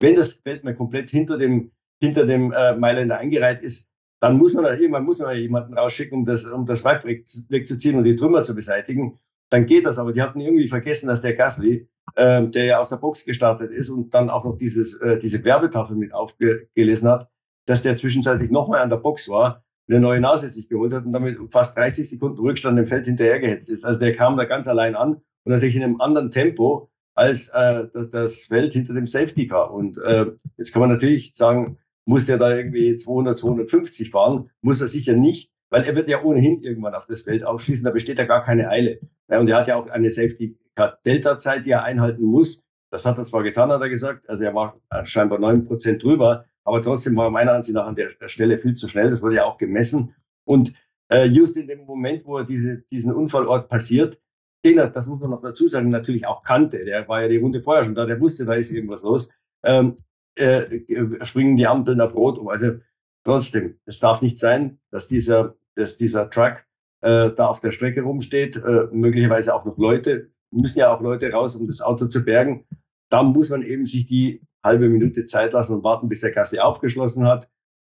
wenn 0.00 0.16
das 0.16 0.34
Feld 0.34 0.64
mal 0.64 0.74
komplett 0.74 1.10
hinter 1.10 1.38
dem 1.38 1.72
hinter 2.00 2.26
dem 2.26 2.52
äh, 2.52 2.74
Mailänder 2.76 3.18
eingereiht 3.18 3.60
ist, 3.60 3.92
dann 4.20 4.36
muss 4.36 4.54
man 4.54 4.64
irgendwann 4.64 5.04
muss 5.04 5.18
man 5.18 5.36
jemanden 5.36 5.74
rausschicken, 5.74 6.18
um 6.18 6.24
das, 6.24 6.44
um 6.44 6.66
das 6.66 6.84
Weib 6.84 7.04
wegzuziehen 7.04 7.96
und 7.96 8.04
die 8.04 8.16
Trümmer 8.16 8.42
zu 8.42 8.54
beseitigen. 8.54 9.18
Dann 9.50 9.66
geht 9.66 9.84
das, 9.84 9.98
aber 9.98 10.12
die 10.12 10.22
hatten 10.22 10.40
irgendwie 10.40 10.68
vergessen, 10.68 11.08
dass 11.08 11.22
der 11.22 11.34
Gasly, 11.34 11.88
äh, 12.14 12.46
der 12.46 12.64
ja 12.64 12.78
aus 12.78 12.88
der 12.88 12.96
Box 12.96 13.24
gestartet 13.24 13.72
ist 13.72 13.90
und 13.90 14.14
dann 14.14 14.30
auch 14.30 14.44
noch 14.44 14.56
dieses, 14.56 14.94
äh, 14.94 15.18
diese 15.18 15.44
Werbetafel 15.44 15.96
mit 15.96 16.14
aufgelesen 16.14 17.08
hat, 17.08 17.28
dass 17.66 17.82
der 17.82 17.96
zwischenzeitlich 17.96 18.50
nochmal 18.50 18.80
an 18.80 18.90
der 18.90 18.96
Box 18.96 19.28
war, 19.28 19.64
eine 19.88 20.00
neue 20.00 20.20
Nase 20.20 20.48
sich 20.48 20.68
geholt 20.68 20.92
hat 20.92 21.04
und 21.04 21.12
damit 21.12 21.38
fast 21.50 21.76
30 21.76 22.08
Sekunden 22.08 22.38
Rückstand 22.38 22.78
im 22.78 22.86
Feld 22.86 23.06
hinterhergehetzt 23.06 23.70
ist. 23.70 23.84
Also 23.84 23.98
der 23.98 24.12
kam 24.12 24.36
da 24.36 24.44
ganz 24.44 24.68
allein 24.68 24.94
an 24.94 25.14
und 25.14 25.52
natürlich 25.52 25.76
in 25.76 25.82
einem 25.82 26.00
anderen 26.00 26.30
Tempo 26.30 26.90
als 27.14 27.48
äh, 27.48 27.86
das 28.10 28.44
Feld 28.44 28.72
hinter 28.72 28.94
dem 28.94 29.06
Safety 29.06 29.48
Car. 29.48 29.72
Und 29.72 29.98
äh, 29.98 30.26
jetzt 30.56 30.72
kann 30.72 30.80
man 30.80 30.90
natürlich 30.90 31.32
sagen, 31.34 31.78
muss 32.06 32.26
der 32.26 32.38
da 32.38 32.54
irgendwie 32.54 32.96
200, 32.96 33.36
250 33.36 34.10
fahren? 34.10 34.50
Muss 34.62 34.80
er 34.80 34.88
sicher 34.88 35.14
nicht, 35.14 35.50
weil 35.70 35.84
er 35.84 35.96
wird 35.96 36.08
ja 36.08 36.22
ohnehin 36.22 36.62
irgendwann 36.62 36.94
auf 36.94 37.06
das 37.06 37.22
Feld 37.22 37.44
aufschließen, 37.44 37.84
da 37.84 37.90
besteht 37.90 38.18
ja 38.18 38.24
gar 38.26 38.42
keine 38.42 38.68
Eile. 38.68 39.00
Ja, 39.28 39.38
und 39.40 39.48
er 39.48 39.58
hat 39.58 39.68
ja 39.68 39.76
auch 39.76 39.88
eine 39.88 40.10
Safety-Delta-Zeit, 40.10 41.64
die 41.64 41.70
er 41.70 41.84
einhalten 41.84 42.24
muss. 42.24 42.64
Das 42.90 43.06
hat 43.06 43.18
er 43.18 43.24
zwar 43.24 43.44
getan, 43.44 43.70
hat 43.70 43.80
er 43.80 43.88
gesagt, 43.88 44.28
also 44.28 44.42
er 44.42 44.54
war 44.54 44.80
scheinbar 45.04 45.38
neun 45.38 45.64
Prozent 45.64 46.02
drüber, 46.02 46.46
aber 46.64 46.82
trotzdem 46.82 47.16
war 47.16 47.26
er 47.26 47.30
meiner 47.30 47.52
Ansicht 47.52 47.76
nach 47.76 47.86
an 47.86 47.94
der 47.94 48.10
Stelle 48.26 48.58
viel 48.58 48.74
zu 48.74 48.88
schnell. 48.88 49.10
Das 49.10 49.22
wurde 49.22 49.36
ja 49.36 49.44
auch 49.44 49.56
gemessen. 49.56 50.14
Und 50.44 50.74
äh, 51.08 51.26
just 51.26 51.56
in 51.56 51.68
dem 51.68 51.84
Moment, 51.84 52.24
wo 52.26 52.38
er 52.38 52.44
diese, 52.44 52.82
diesen 52.92 53.14
Unfallort 53.14 53.68
passiert, 53.68 54.20
den 54.64 54.78
er, 54.78 54.88
das 54.88 55.06
muss 55.06 55.20
man 55.20 55.30
noch 55.30 55.42
dazu 55.42 55.68
sagen, 55.68 55.88
natürlich 55.88 56.26
auch 56.26 56.42
kannte. 56.42 56.84
Der 56.84 57.08
war 57.08 57.22
ja 57.22 57.28
die 57.28 57.38
Runde 57.38 57.62
vorher 57.62 57.84
schon 57.84 57.94
da, 57.94 58.06
der 58.06 58.20
wusste, 58.20 58.44
da 58.44 58.54
ist 58.54 58.70
irgendwas 58.70 59.02
los. 59.02 59.30
Ähm, 59.62 59.96
äh, 60.36 60.80
springen 61.24 61.56
die 61.56 61.66
Ampeln 61.66 62.00
auf 62.00 62.14
Rot 62.14 62.38
um. 62.38 62.48
Also 62.48 62.78
trotzdem, 63.24 63.78
es 63.84 64.00
darf 64.00 64.22
nicht 64.22 64.38
sein, 64.38 64.78
dass 64.90 65.08
dieser, 65.08 65.56
dass 65.80 65.98
dieser 65.98 66.30
Truck 66.30 66.64
äh, 67.02 67.30
da 67.30 67.46
auf 67.46 67.60
der 67.60 67.72
Strecke 67.72 68.02
rumsteht, 68.02 68.56
äh, 68.56 68.88
möglicherweise 68.92 69.54
auch 69.54 69.64
noch 69.64 69.78
Leute, 69.78 70.30
müssen 70.50 70.78
ja 70.78 70.94
auch 70.94 71.00
Leute 71.00 71.30
raus, 71.30 71.56
um 71.56 71.66
das 71.66 71.80
Auto 71.80 72.06
zu 72.06 72.24
bergen. 72.24 72.66
Da 73.10 73.22
muss 73.22 73.50
man 73.50 73.62
eben 73.62 73.86
sich 73.86 74.06
die 74.06 74.42
halbe 74.62 74.88
Minute 74.88 75.24
Zeit 75.24 75.52
lassen 75.52 75.74
und 75.74 75.84
warten, 75.84 76.08
bis 76.08 76.20
der 76.20 76.30
Gasly 76.30 76.60
aufgeschlossen 76.60 77.26
hat. 77.26 77.48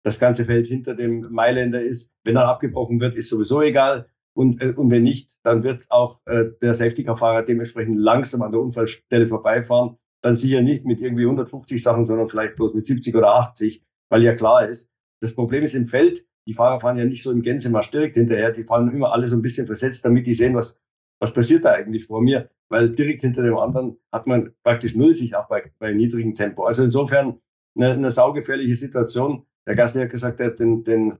Das 0.03 0.19
ganze 0.19 0.45
Feld 0.45 0.67
hinter 0.67 0.95
dem 0.95 1.31
Mailänder 1.31 1.81
ist. 1.81 2.13
Wenn 2.23 2.35
er 2.35 2.47
abgebrochen 2.47 2.99
wird, 2.99 3.15
ist 3.15 3.29
sowieso 3.29 3.61
egal. 3.61 4.07
Und, 4.33 4.61
äh, 4.61 4.73
und 4.75 4.91
wenn 4.91 5.03
nicht, 5.03 5.31
dann 5.43 5.63
wird 5.63 5.85
auch 5.89 6.21
äh, 6.25 6.45
der 6.61 6.73
Safety-Car-Fahrer 6.73 7.43
dementsprechend 7.43 7.97
langsam 7.97 8.41
an 8.41 8.51
der 8.51 8.61
Unfallstelle 8.61 9.27
vorbeifahren 9.27 9.97
dann 10.21 10.35
sicher 10.35 10.61
nicht 10.61 10.85
mit 10.85 11.01
irgendwie 11.01 11.23
150 11.23 11.81
Sachen, 11.81 12.05
sondern 12.05 12.29
vielleicht 12.29 12.55
bloß 12.55 12.73
mit 12.73 12.85
70 12.85 13.15
oder 13.15 13.35
80, 13.35 13.83
weil 14.09 14.23
ja 14.23 14.35
klar 14.35 14.67
ist, 14.67 14.91
das 15.19 15.33
Problem 15.33 15.63
ist 15.63 15.75
im 15.75 15.87
Feld, 15.87 16.25
die 16.47 16.53
Fahrer 16.53 16.79
fahren 16.79 16.97
ja 16.97 17.05
nicht 17.05 17.23
so 17.23 17.31
im 17.31 17.41
Gänsemarsch 17.41 17.91
direkt 17.91 18.15
hinterher, 18.15 18.51
die 18.51 18.63
fahren 18.63 18.91
immer 18.93 19.13
alle 19.13 19.27
so 19.27 19.35
ein 19.35 19.41
bisschen 19.41 19.67
versetzt, 19.67 20.05
damit 20.05 20.27
die 20.27 20.33
sehen, 20.33 20.55
was, 20.55 20.79
was 21.19 21.33
passiert 21.33 21.65
da 21.65 21.71
eigentlich 21.71 22.05
vor 22.05 22.21
mir, 22.21 22.49
weil 22.69 22.89
direkt 22.89 23.21
hinter 23.21 23.43
dem 23.43 23.57
anderen 23.57 23.97
hat 24.11 24.27
man 24.27 24.53
praktisch 24.63 24.95
null 24.95 25.13
sich 25.13 25.35
auch 25.35 25.47
bei, 25.47 25.71
bei 25.79 25.93
niedrigem 25.93 26.35
Tempo. 26.35 26.63
Also 26.65 26.83
insofern 26.83 27.39
eine, 27.75 27.91
eine 27.91 28.11
saugefährliche 28.11 28.75
Situation. 28.75 29.45
Der 29.67 29.75
Gasly 29.75 30.01
hat 30.01 30.09
gesagt, 30.09 30.39
er 30.39 30.47
hat 30.47 30.59
den, 30.59 30.83
den, 30.83 31.15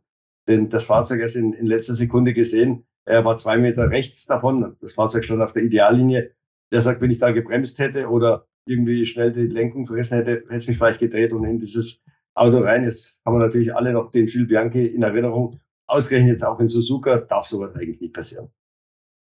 den, 0.48 0.70
das 0.70 0.86
Fahrzeug 0.86 1.20
erst 1.20 1.36
in, 1.36 1.54
in 1.54 1.66
letzter 1.66 1.96
Sekunde 1.96 2.34
gesehen. 2.34 2.86
Er 3.06 3.26
war 3.26 3.36
zwei 3.36 3.58
Meter 3.58 3.90
rechts 3.90 4.26
davon. 4.26 4.76
Das 4.82 4.94
Fahrzeug 4.94 5.24
stand 5.24 5.42
auf 5.42 5.54
der 5.54 5.64
Ideallinie. 5.64 6.32
Der 6.72 6.82
sagt, 6.82 7.02
wenn 7.02 7.12
ich 7.12 7.20
da 7.20 7.32
gebremst 7.32 7.80
hätte 7.80 8.08
oder 8.08 8.48
irgendwie 8.66 9.06
schnell 9.06 9.34
die 9.34 9.48
Lenkung 9.48 9.86
vergessen 9.86 10.18
hätte, 10.18 10.32
hätte 10.32 10.56
es 10.56 10.68
mich 10.68 10.78
vielleicht 10.78 11.00
gedreht 11.00 11.34
und 11.34 11.44
in 11.44 11.60
dieses 11.60 12.04
Auto 12.34 12.60
rein. 12.60 12.84
Jetzt 12.84 13.22
haben 13.26 13.36
wir 13.36 13.46
natürlich 13.46 13.76
alle 13.76 13.94
noch 13.94 14.12
den 14.12 14.28
Jules 14.28 14.48
Bianchi 14.48 14.86
in 14.86 15.04
Erinnerung. 15.04 15.60
Ausgerechnet 15.88 16.32
jetzt 16.32 16.44
auch 16.44 16.60
in 16.60 16.68
Suzuka 16.68 17.18
darf 17.18 17.46
sowas 17.46 17.76
eigentlich 17.76 18.00
nicht 18.00 18.14
passieren. 18.14 18.50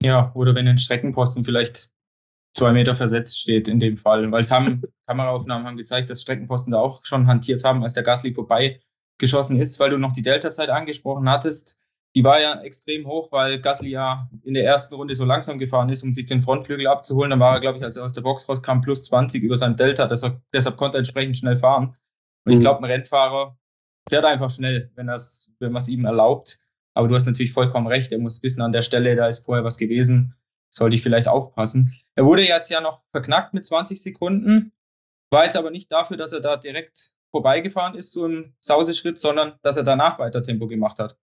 Ja, 0.02 0.32
oder 0.34 0.56
wenn 0.56 0.68
ein 0.68 0.78
Streckenposten 0.78 1.44
vielleicht 1.44 1.92
zwei 2.56 2.72
Meter 2.72 2.96
versetzt 2.96 3.40
steht 3.40 3.68
in 3.68 3.80
dem 3.80 3.98
Fall. 3.98 4.32
Weil 4.32 4.42
es 4.42 4.52
haben, 4.52 4.82
Kameraaufnahmen 5.08 5.68
haben 5.68 5.78
gezeigt, 5.78 6.10
dass 6.10 6.22
Streckenposten 6.22 6.72
da 6.72 6.80
auch 6.80 7.06
schon 7.06 7.28
hantiert 7.28 7.64
haben, 7.64 7.84
als 7.84 7.94
der 7.94 8.04
Gasly 8.04 8.34
vorbei 8.34 8.80
geschossen 9.18 9.60
ist, 9.60 9.80
weil 9.80 9.92
du 9.92 9.98
noch 9.98 10.12
die 10.12 10.22
Delta-Zeit 10.22 10.70
angesprochen 10.70 11.30
hattest 11.30 11.80
die 12.16 12.24
war 12.24 12.40
ja 12.40 12.62
extrem 12.62 13.06
hoch, 13.06 13.32
weil 13.32 13.60
Gasly 13.60 13.90
ja 13.90 14.30
in 14.46 14.54
der 14.54 14.64
ersten 14.64 14.96
Runde 14.96 15.16
so 15.16 15.26
langsam 15.26 15.60
gefahren 15.60 15.90
ist, 15.90 16.02
um 16.02 16.14
sich 16.14 16.26
den 16.26 16.42
Frontflügel 16.42 16.88
abzuholen. 16.88 17.30
Dann 17.30 17.42
war 17.42 17.56
er, 17.56 17.60
glaube 17.60 17.78
ich, 17.78 17.84
als 17.84 17.98
er 17.98 18.06
aus 18.06 18.14
der 18.14 18.22
Box 18.22 18.48
rauskam, 18.48 18.80
plus 18.82 19.04
20 19.04 19.44
über 19.44 19.58
sein 19.58 19.76
Delta. 19.76 20.08
Deshalb, 20.08 20.40
deshalb 20.54 20.78
konnte 20.78 20.98
er 20.98 21.00
entsprechend 21.00 21.38
schnell 21.38 21.58
fahren. 21.58 21.94
Und 22.46 22.52
mhm. 22.52 22.58
ich 22.58 22.60
glaube, 22.62 22.80
ein 22.80 22.92
Rennfahrer 22.92 23.58
fährt 24.10 24.26
einfach 24.26 24.52
schnell, 24.52 24.92
wenn 24.96 25.08
das, 25.08 25.50
wenn 25.60 25.72
man 25.72 25.82
es 25.82 25.90
ihm 25.90 26.06
erlaubt. 26.06 26.60
Aber 26.94 27.08
du 27.08 27.16
hast 27.16 27.26
natürlich 27.26 27.54
vollkommen 27.54 27.88
recht. 27.88 28.12
Er 28.12 28.20
muss 28.20 28.42
wissen, 28.44 28.62
an 28.62 28.72
der 28.72 28.82
Stelle, 28.82 29.16
da 29.16 29.28
ist 29.28 29.46
vorher 29.46 29.66
was 29.66 29.78
gewesen. 29.78 30.36
Sollte 30.72 30.96
ich 30.96 31.04
vielleicht 31.04 31.28
aufpassen. 31.28 31.94
Er 32.16 32.26
wurde 32.26 32.46
jetzt 32.46 32.70
ja 32.70 32.82
noch 32.82 33.04
verknackt 33.12 33.54
mit 33.54 33.66
20 33.66 34.02
Sekunden. 34.02 34.72
War 35.32 35.44
jetzt 35.44 35.58
aber 35.58 35.72
nicht 35.72 35.92
dafür, 35.92 36.18
dass 36.18 36.32
er 36.34 36.40
da 36.40 36.58
direkt 36.58 37.12
vorbeigefahren 37.32 37.96
ist, 37.96 38.12
so 38.12 38.26
ein 38.26 38.56
Sauseschritt, 38.62 39.20
sondern 39.20 39.60
dass 39.62 39.76
er 39.76 39.84
danach 39.84 40.20
weiter 40.20 40.42
Tempo 40.42 40.68
gemacht 40.68 41.00
hat. 41.00 41.18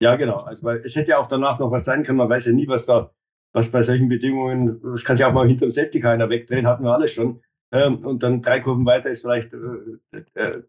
Ja, 0.00 0.14
genau. 0.16 0.38
Also 0.38 0.64
weil 0.64 0.78
es 0.78 0.94
hätte 0.94 1.10
ja 1.10 1.18
auch 1.18 1.26
danach 1.26 1.58
noch 1.58 1.72
was 1.72 1.84
sein 1.84 2.04
können. 2.04 2.18
Man 2.18 2.28
weiß 2.28 2.46
ja 2.46 2.52
nie, 2.52 2.68
was 2.68 2.86
da, 2.86 3.12
was 3.52 3.72
bei 3.72 3.82
solchen 3.82 4.08
Bedingungen, 4.08 4.80
das 4.82 5.04
kann 5.04 5.16
sich 5.16 5.26
auch 5.26 5.32
mal 5.32 5.48
hinter 5.48 5.66
dem 5.66 5.70
Safety 5.70 6.00
Car 6.00 6.12
einer 6.12 6.30
wegdrehen, 6.30 6.66
hatten 6.66 6.84
wir 6.84 6.92
alles 6.92 7.12
schon. 7.12 7.42
Ähm, 7.72 8.04
und 8.04 8.22
dann 8.22 8.42
drei 8.42 8.60
Kurven 8.60 8.86
weiter 8.86 9.10
ist 9.10 9.22
vielleicht 9.22 9.52
äh, 9.52 10.22
äh, 10.34 10.62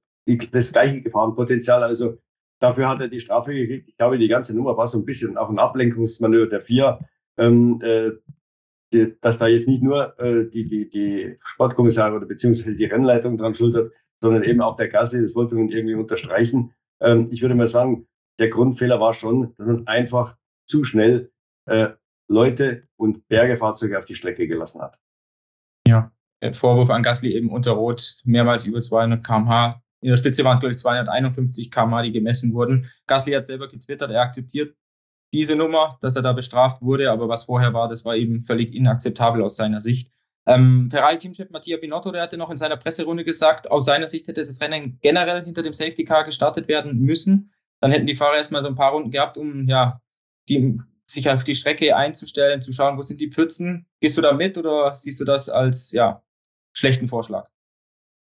das 0.51 0.73
gleiche 0.73 1.01
Gefahrenpotenzial. 1.01 1.83
Also 1.83 2.17
dafür 2.59 2.89
hat 2.89 3.01
er 3.01 3.07
die 3.07 3.19
Strafe 3.19 3.53
gekriegt. 3.53 3.89
Ich 3.89 3.97
glaube, 3.97 4.17
die 4.17 4.27
ganze 4.27 4.55
Nummer 4.55 4.77
war 4.77 4.87
so 4.87 4.99
ein 4.99 5.05
bisschen 5.05 5.37
auch 5.37 5.49
ein 5.49 5.59
Ablenkungsmanöver 5.59 6.47
der 6.47 6.61
vier. 6.61 6.99
Ähm, 7.37 7.79
äh, 7.81 8.11
die, 8.91 9.15
dass 9.21 9.37
da 9.37 9.47
jetzt 9.47 9.67
nicht 9.67 9.83
nur 9.83 10.19
äh, 10.19 10.49
die, 10.49 10.65
die, 10.65 10.89
die 10.89 11.35
Sportkommissare 11.43 12.15
oder 12.15 12.25
beziehungsweise 12.25 12.75
die 12.75 12.85
Rennleitung 12.85 13.37
dran 13.37 13.53
schultert, 13.53 13.93
sondern 14.21 14.43
eben 14.43 14.61
auch 14.61 14.75
der 14.75 14.89
Gasse, 14.89 15.21
das 15.21 15.35
wollte 15.35 15.55
man 15.55 15.69
irgendwie 15.69 15.95
unterstreichen. 15.95 16.73
Ähm, 16.99 17.25
ich 17.29 17.41
würde 17.41 17.55
mal 17.55 17.67
sagen, 17.67 18.07
der 18.39 18.49
Grundfehler 18.49 18.99
war 18.99 19.13
schon, 19.13 19.53
dass 19.57 19.67
man 19.67 19.87
einfach 19.87 20.37
zu 20.65 20.83
schnell 20.83 21.31
äh, 21.65 21.89
Leute 22.27 22.87
und 22.95 23.27
Bergefahrzeuge 23.27 23.97
auf 23.97 24.05
die 24.05 24.15
Strecke 24.15 24.47
gelassen 24.47 24.81
hat. 24.81 24.99
Ja, 26.41 26.53
Vorwurf 26.53 26.89
an 26.89 27.03
Gasly 27.03 27.33
eben 27.33 27.49
unter 27.49 27.71
Rot, 27.71 28.21
mehrmals 28.23 28.65
über 28.65 28.79
200 28.79 29.25
km/h. 29.25 29.81
In 30.01 30.09
der 30.09 30.17
Spitze 30.17 30.43
waren 30.45 30.55
es, 30.55 30.59
glaube 30.61 30.71
ich, 30.71 30.79
251 30.79 31.71
km/h, 31.71 32.03
die 32.03 32.11
gemessen 32.11 32.53
wurden. 32.53 32.89
Gasly 33.07 33.33
hat 33.33 33.45
selber 33.45 33.67
getwittert, 33.67 34.11
er 34.11 34.21
akzeptiert 34.21 34.75
diese 35.33 35.55
Nummer, 35.55 35.97
dass 36.01 36.15
er 36.15 36.21
da 36.21 36.33
bestraft 36.33 36.81
wurde, 36.81 37.11
aber 37.11 37.29
was 37.29 37.45
vorher 37.45 37.73
war, 37.73 37.87
das 37.87 38.05
war 38.05 38.15
eben 38.15 38.41
völlig 38.41 38.73
inakzeptabel 38.73 39.43
aus 39.43 39.55
seiner 39.55 39.79
Sicht. 39.79 40.11
Ähm, 40.45 40.89
Ferrari-Teamchef 40.89 41.51
Mattia 41.51 41.77
Binotto, 41.77 42.11
der 42.11 42.23
hatte 42.23 42.37
noch 42.37 42.49
in 42.49 42.57
seiner 42.57 42.77
Presserunde 42.77 43.23
gesagt, 43.23 43.69
aus 43.69 43.85
seiner 43.85 44.07
Sicht 44.07 44.27
hätte 44.27 44.41
das 44.41 44.59
Rennen 44.59 44.97
generell 45.01 45.43
hinter 45.43 45.61
dem 45.61 45.73
Safety 45.73 46.05
Car 46.05 46.23
gestartet 46.23 46.67
werden 46.67 46.99
müssen. 46.99 47.51
Dann 47.81 47.91
hätten 47.91 48.07
die 48.07 48.15
Fahrer 48.15 48.37
erstmal 48.37 48.61
so 48.61 48.67
ein 48.67 48.75
paar 48.75 48.91
Runden 48.91 49.11
gehabt, 49.11 49.37
um 49.37 49.67
ja, 49.67 50.01
die, 50.49 50.79
sich 51.05 51.29
auf 51.29 51.43
die 51.43 51.55
Strecke 51.55 51.95
einzustellen, 51.95 52.61
zu 52.61 52.73
schauen, 52.73 52.97
wo 52.97 53.01
sind 53.03 53.21
die 53.21 53.29
Pfützen. 53.29 53.85
Gehst 53.99 54.17
du 54.17 54.21
da 54.21 54.33
mit 54.33 54.57
oder 54.57 54.93
siehst 54.95 55.19
du 55.19 55.25
das 55.25 55.49
als 55.49 55.91
ja, 55.91 56.23
schlechten 56.73 57.07
Vorschlag? 57.07 57.47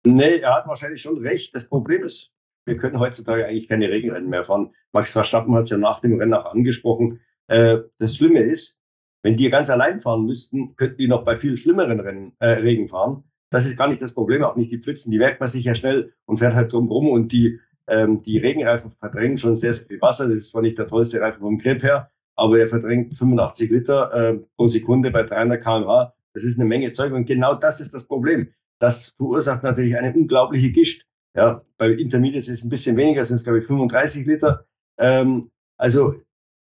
Nee, 0.05 0.39
er 0.39 0.55
hat 0.55 0.67
wahrscheinlich 0.67 1.03
schon 1.03 1.19
recht. 1.19 1.55
Das 1.55 1.69
Problem 1.69 2.05
ist, 2.05 2.33
wir 2.65 2.77
können 2.77 3.01
heutzutage 3.01 3.47
eigentlich 3.47 3.69
keine 3.69 3.89
Regenrennen 3.89 4.31
mehr 4.31 4.45
fahren. 4.45 4.75
Max 4.93 5.13
Verstappen 5.13 5.55
hat 5.55 5.65
es 5.65 5.71
ja 5.71 5.79
nach 5.79 6.01
dem 6.01 6.19
Rennen 6.19 6.35
auch 6.35 6.47
angesprochen. 6.47 7.21
Äh, 7.49 7.79
das 7.99 8.17
Schlimme 8.17 8.41
ist, 8.41 8.79
wenn 9.23 9.37
die 9.37 9.49
ganz 9.49 9.71
allein 9.71 10.01
fahren 10.01 10.25
müssten, 10.25 10.77
könnten 10.77 10.99
die 10.99 11.09
noch 11.09 11.25
bei 11.25 11.37
viel 11.37 11.57
schlimmeren 11.57 12.01
Rennen, 12.01 12.33
äh, 12.39 12.49
Regen 12.49 12.89
fahren. 12.89 13.25
Das 13.51 13.67
ist 13.67 13.77
gar 13.77 13.89
nicht 13.89 14.03
das 14.03 14.15
Problem, 14.15 14.45
auch 14.45 14.57
nicht 14.57 14.71
die 14.71 14.79
Pfützen. 14.79 15.11
Die 15.11 15.19
merkt 15.19 15.41
man 15.41 15.49
sich 15.49 15.65
ja 15.65 15.75
schnell 15.75 16.13
und 16.27 16.37
fährt 16.39 16.55
halt 16.55 16.73
drum 16.73 16.89
rum 16.89 17.09
und 17.09 17.33
die, 17.33 17.59
ähm, 17.89 18.23
die 18.23 18.39
Regenreifen 18.39 18.91
verdrängen 18.91 19.39
schon 19.39 19.55
sehr, 19.55 19.73
sehr 19.73 19.87
viel 19.87 20.01
Wasser. 20.01 20.29
Das 20.29 20.39
ist 20.39 20.51
zwar 20.51 20.63
nicht 20.63 20.79
der 20.79 20.87
tollste 20.87 21.21
Reifen 21.21 21.41
vom 21.41 21.59
Grip 21.59 21.83
her, 21.83 22.11
aber 22.37 22.59
er 22.59 22.67
verdrängt 22.67 23.17
85 23.17 23.71
Liter 23.71 24.13
äh, 24.13 24.41
pro 24.57 24.67
Sekunde 24.67 25.11
bei 25.11 25.23
300 25.23 25.63
km/h. 25.63 26.15
Das 26.35 26.45
ist 26.45 26.59
eine 26.59 26.69
Menge 26.69 26.91
Zeug 26.91 27.13
und 27.13 27.27
genau 27.27 27.55
das 27.55 27.81
ist 27.81 27.95
das 27.95 28.05
Problem. 28.05 28.53
Das 28.79 29.11
verursacht 29.17 29.63
natürlich 29.63 29.97
eine 29.97 30.15
unglaubliche 30.15 30.71
Gischt. 30.71 31.07
Ja, 31.35 31.63
bei 31.77 31.91
Intermediates 31.91 32.49
ist 32.49 32.59
es 32.59 32.65
ein 32.65 32.71
bisschen 32.71 32.97
weniger, 32.97 33.25
sind 33.25 33.37
es 33.37 33.45
glaube 33.45 33.61
ich 33.61 33.67
35 33.67 34.27
Liter. 34.27 34.67
Ähm, 34.99 35.51
also 35.77 36.15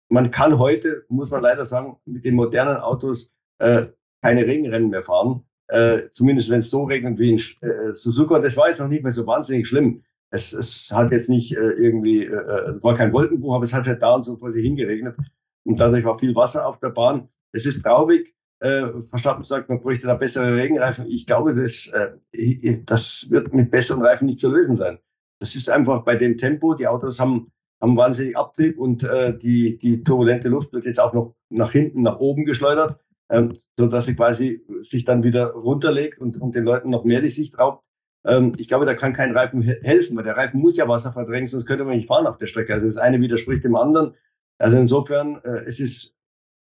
man 0.08 0.30
kann 0.30 0.58
heute, 0.58 1.04
muss 1.08 1.30
man 1.30 1.42
leider 1.42 1.64
sagen, 1.64 1.96
mit 2.04 2.24
den 2.24 2.34
modernen 2.34 2.76
Autos 2.76 3.32
äh, 3.58 3.86
keine 4.20 4.46
Regenrennen 4.46 4.90
mehr 4.90 5.02
fahren. 5.02 5.44
Äh, 5.68 6.10
zumindest 6.10 6.50
wenn 6.50 6.58
es 6.58 6.70
so 6.70 6.84
regnet 6.84 7.18
wie 7.18 7.30
in 7.30 7.38
äh, 7.38 7.94
Suzuka. 7.94 8.38
Das 8.40 8.56
war 8.56 8.68
jetzt 8.68 8.80
noch 8.80 8.88
nicht 8.88 9.02
mehr 9.02 9.12
so 9.12 9.26
wahnsinnig 9.26 9.66
schlimm. 9.66 10.02
Es, 10.30 10.52
es 10.52 10.90
hat 10.92 11.12
jetzt 11.12 11.30
nicht 11.30 11.56
äh, 11.56 11.60
irgendwie, 11.60 12.24
äh, 12.24 12.30
äh 12.30 12.82
war 12.82 12.94
kein 12.94 13.12
Wolkenbruch, 13.12 13.54
aber 13.54 13.64
es 13.64 13.72
hat 13.72 13.86
halt 13.86 14.02
da 14.02 14.14
und 14.14 14.22
so 14.22 14.36
vor 14.36 14.50
sich 14.50 14.62
hingeregnet. 14.62 15.16
Und 15.64 15.80
dadurch 15.80 16.04
war 16.04 16.18
viel 16.18 16.34
Wasser 16.34 16.66
auf 16.66 16.78
der 16.78 16.90
Bahn. 16.90 17.28
Es 17.52 17.64
ist 17.64 17.82
traurig, 17.82 18.34
äh, 18.62 19.00
Verstappen 19.02 19.42
sagt, 19.42 19.68
man 19.68 19.80
bräuchte 19.80 20.06
da 20.06 20.14
bessere 20.14 20.54
Regenreifen. 20.54 21.06
Ich 21.08 21.26
glaube, 21.26 21.54
das, 21.54 21.88
äh, 21.88 22.82
das 22.84 23.26
wird 23.28 23.52
mit 23.52 23.72
besseren 23.72 24.04
Reifen 24.04 24.26
nicht 24.26 24.38
zu 24.38 24.52
lösen 24.52 24.76
sein. 24.76 24.98
Das 25.40 25.56
ist 25.56 25.68
einfach 25.68 26.04
bei 26.04 26.14
dem 26.14 26.36
Tempo. 26.36 26.74
Die 26.74 26.86
Autos 26.86 27.18
haben, 27.18 27.50
haben 27.80 27.96
wahnsinnig 27.96 28.36
Abtrieb 28.36 28.78
und 28.78 29.02
äh, 29.02 29.36
die, 29.36 29.78
die 29.78 30.04
turbulente 30.04 30.48
Luft 30.48 30.72
wird 30.72 30.84
jetzt 30.84 31.00
auch 31.00 31.12
noch 31.12 31.34
nach 31.50 31.72
hinten, 31.72 32.02
nach 32.02 32.20
oben 32.20 32.44
geschleudert, 32.44 33.00
ähm, 33.30 33.52
so 33.76 33.88
dass 33.88 34.06
sie 34.06 34.14
quasi 34.14 34.64
sich 34.82 35.04
dann 35.04 35.24
wieder 35.24 35.50
runterlegt 35.50 36.20
und, 36.20 36.40
und 36.40 36.54
den 36.54 36.64
Leuten 36.64 36.88
noch 36.88 37.02
mehr 37.02 37.20
die 37.20 37.30
Sicht 37.30 37.58
raubt. 37.58 37.84
Ähm, 38.24 38.52
ich 38.58 38.68
glaube, 38.68 38.86
da 38.86 38.94
kann 38.94 39.12
kein 39.12 39.36
Reifen 39.36 39.62
helfen, 39.62 40.16
weil 40.16 40.22
der 40.22 40.36
Reifen 40.36 40.60
muss 40.60 40.76
ja 40.76 40.86
Wasser 40.86 41.12
verdrängen, 41.12 41.48
sonst 41.48 41.66
könnte 41.66 41.84
man 41.84 41.96
nicht 41.96 42.06
fahren 42.06 42.28
auf 42.28 42.36
der 42.36 42.46
Strecke. 42.46 42.74
Also 42.74 42.86
das 42.86 42.96
eine 42.96 43.20
widerspricht 43.20 43.64
dem 43.64 43.74
anderen. 43.74 44.14
Also 44.58 44.78
insofern, 44.78 45.40
äh, 45.42 45.64
es 45.66 45.80
ist 45.80 46.14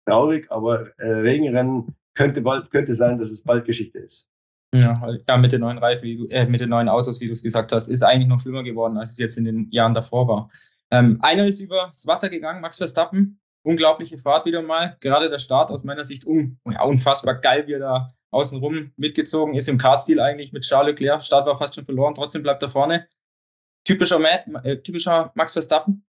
traurig, 0.06 0.50
aber 0.50 0.98
äh, 0.98 1.06
Regenrennen 1.06 1.94
könnte 2.14 2.40
bald, 2.40 2.70
könnte 2.70 2.94
sein, 2.94 3.18
dass 3.18 3.30
es 3.30 3.42
bald 3.42 3.64
Geschichte 3.64 3.98
ist. 3.98 4.30
Ja, 4.74 5.00
ja 5.28 5.36
mit 5.36 5.52
den 5.52 5.60
neuen 5.60 5.78
Reifen, 5.78 6.04
wie 6.04 6.28
äh, 6.30 6.46
mit 6.46 6.60
den 6.60 6.70
neuen 6.70 6.88
Autos, 6.88 7.20
wie 7.20 7.26
du 7.26 7.32
es 7.32 7.42
gesagt 7.42 7.72
hast, 7.72 7.88
ist 7.88 8.02
eigentlich 8.02 8.28
noch 8.28 8.40
schlimmer 8.40 8.62
geworden, 8.62 8.96
als 8.98 9.10
es 9.10 9.18
jetzt 9.18 9.36
in 9.36 9.44
den 9.44 9.70
Jahren 9.70 9.94
davor 9.94 10.28
war. 10.28 10.50
Ähm, 10.90 11.18
einer 11.22 11.44
ist 11.44 11.60
übers 11.60 12.06
Wasser 12.06 12.28
gegangen, 12.28 12.60
Max 12.60 12.78
Verstappen. 12.78 13.40
Unglaubliche 13.62 14.18
Fahrt 14.18 14.46
wieder 14.46 14.62
mal. 14.62 14.96
Gerade 15.00 15.28
der 15.28 15.38
Start 15.38 15.70
aus 15.70 15.82
meiner 15.82 16.04
Sicht 16.04 16.24
un, 16.24 16.58
ja, 16.64 16.84
unfassbar 16.84 17.34
geil, 17.40 17.66
wie 17.66 17.72
er 17.72 17.80
da 17.80 18.08
außenrum 18.30 18.92
mitgezogen 18.96 19.54
ist 19.54 19.68
im 19.68 19.78
Kartstil 19.78 20.20
eigentlich 20.20 20.52
mit 20.52 20.62
Charles 20.62 20.92
Leclerc. 20.92 21.22
Start 21.22 21.46
war 21.46 21.58
fast 21.58 21.74
schon 21.74 21.84
verloren, 21.84 22.14
trotzdem 22.14 22.42
bleibt 22.42 22.62
er 22.62 22.68
vorne. 22.68 23.08
Typischer, 23.84 24.18
Matt, 24.18 24.46
äh, 24.64 24.76
typischer 24.78 25.32
Max 25.34 25.54
Verstappen. 25.54 26.04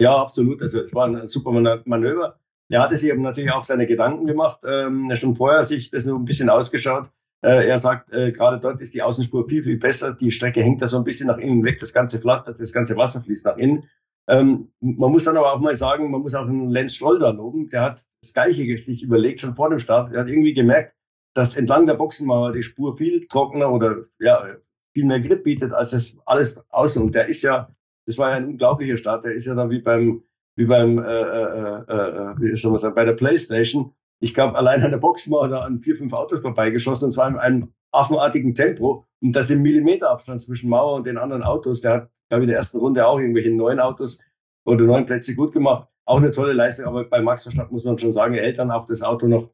Ja, 0.00 0.16
absolut. 0.16 0.62
Also 0.62 0.80
es 0.80 0.94
war 0.94 1.06
ein 1.06 1.26
super 1.28 1.52
Manöver. 1.52 2.40
Er 2.72 2.80
hatte 2.80 2.96
sich 2.96 3.10
eben 3.10 3.20
natürlich 3.20 3.52
auch 3.52 3.62
seine 3.62 3.86
Gedanken 3.86 4.26
gemacht, 4.26 4.60
ähm, 4.64 5.14
schon 5.14 5.36
vorher 5.36 5.62
sich 5.62 5.90
das 5.90 6.04
so 6.04 6.16
ein 6.16 6.24
bisschen 6.24 6.48
ausgeschaut. 6.48 7.10
Äh, 7.44 7.68
er 7.68 7.78
sagt, 7.78 8.10
äh, 8.14 8.32
gerade 8.32 8.58
dort 8.60 8.80
ist 8.80 8.94
die 8.94 9.02
Außenspur 9.02 9.46
viel, 9.46 9.62
viel 9.62 9.76
besser. 9.76 10.14
Die 10.14 10.30
Strecke 10.30 10.62
hängt 10.62 10.80
da 10.80 10.86
so 10.86 10.96
ein 10.96 11.04
bisschen 11.04 11.26
nach 11.26 11.36
innen 11.36 11.64
weg. 11.64 11.80
Das 11.80 11.92
ganze 11.92 12.18
flattert, 12.18 12.58
das 12.58 12.72
ganze 12.72 12.96
Wasser 12.96 13.20
fließt 13.20 13.44
nach 13.44 13.58
innen. 13.58 13.90
Ähm, 14.26 14.70
man 14.80 15.10
muss 15.10 15.24
dann 15.24 15.36
aber 15.36 15.52
auch 15.52 15.60
mal 15.60 15.74
sagen, 15.74 16.10
man 16.10 16.22
muss 16.22 16.34
auch 16.34 16.46
einen 16.46 16.70
Lenz 16.70 16.94
Stroll 16.94 17.18
da 17.18 17.28
loben. 17.28 17.68
Der 17.68 17.82
hat 17.82 18.06
das 18.22 18.32
Gleiche 18.32 18.78
sich 18.78 19.02
überlegt, 19.02 19.40
schon 19.40 19.54
vor 19.54 19.68
dem 19.68 19.78
Start. 19.78 20.14
Er 20.14 20.20
hat 20.20 20.28
irgendwie 20.28 20.54
gemerkt, 20.54 20.94
dass 21.34 21.58
entlang 21.58 21.84
der 21.84 21.94
Boxenmauer 21.94 22.52
die 22.52 22.62
Spur 22.62 22.96
viel 22.96 23.26
trockener 23.26 23.70
oder 23.70 23.96
ja, 24.18 24.46
viel 24.94 25.04
mehr 25.04 25.20
Grip 25.20 25.44
bietet 25.44 25.74
als 25.74 25.90
das 25.90 26.16
alles 26.24 26.64
außen. 26.70 27.02
Und 27.02 27.14
der 27.14 27.26
ist 27.28 27.42
ja, 27.42 27.68
das 28.06 28.16
war 28.16 28.30
ja 28.30 28.36
ein 28.36 28.46
unglaublicher 28.46 28.96
Start. 28.96 29.26
Der 29.26 29.32
ist 29.32 29.46
ja 29.46 29.54
da 29.54 29.68
wie 29.68 29.80
beim 29.80 30.22
wie 30.56 30.66
beim, 30.66 30.98
äh, 30.98 31.02
äh, 31.02 31.84
äh, 31.88 31.92
äh, 31.92 32.34
wie 32.38 32.56
soll 32.56 32.72
man 32.72 32.78
sagen, 32.78 32.94
bei 32.94 33.04
der 33.04 33.14
Playstation. 33.14 33.94
Ich 34.20 34.34
glaube, 34.34 34.56
allein 34.56 34.82
an 34.82 34.90
der 34.90 34.98
Boxmauer 34.98 35.48
da 35.48 35.60
an 35.60 35.80
vier, 35.80 35.96
fünf 35.96 36.12
Autos 36.12 36.40
vorbeigeschossen, 36.40 37.06
und 37.06 37.12
zwar 37.12 37.28
in 37.28 37.36
einem 37.36 37.72
affenartigen 37.92 38.54
Tempo. 38.54 39.04
Und 39.20 39.36
das 39.36 39.50
im 39.50 39.62
Millimeterabstand 39.62 40.40
zwischen 40.40 40.68
Mauer 40.68 40.96
und 40.96 41.06
den 41.06 41.18
anderen 41.18 41.42
Autos. 41.42 41.80
Der 41.80 41.92
hat, 41.92 42.10
glaube 42.28 42.42
ich, 42.42 42.44
in 42.44 42.48
der 42.48 42.56
ersten 42.58 42.78
Runde 42.78 43.06
auch 43.06 43.18
irgendwelche 43.18 43.54
neun 43.54 43.80
Autos 43.80 44.24
oder 44.64 44.84
neun 44.84 45.06
Plätze 45.06 45.34
gut 45.34 45.52
gemacht. 45.52 45.88
Auch 46.04 46.18
eine 46.18 46.30
tolle 46.30 46.52
Leistung, 46.52 46.86
aber 46.86 47.04
bei 47.04 47.20
Max 47.20 47.42
Verstappen 47.42 47.72
muss 47.72 47.84
man 47.84 47.98
schon 47.98 48.12
sagen, 48.12 48.34
er 48.34 48.42
hält 48.42 48.58
dann 48.58 48.70
auch 48.70 48.86
das 48.86 49.02
Auto 49.02 49.28
noch 49.28 49.50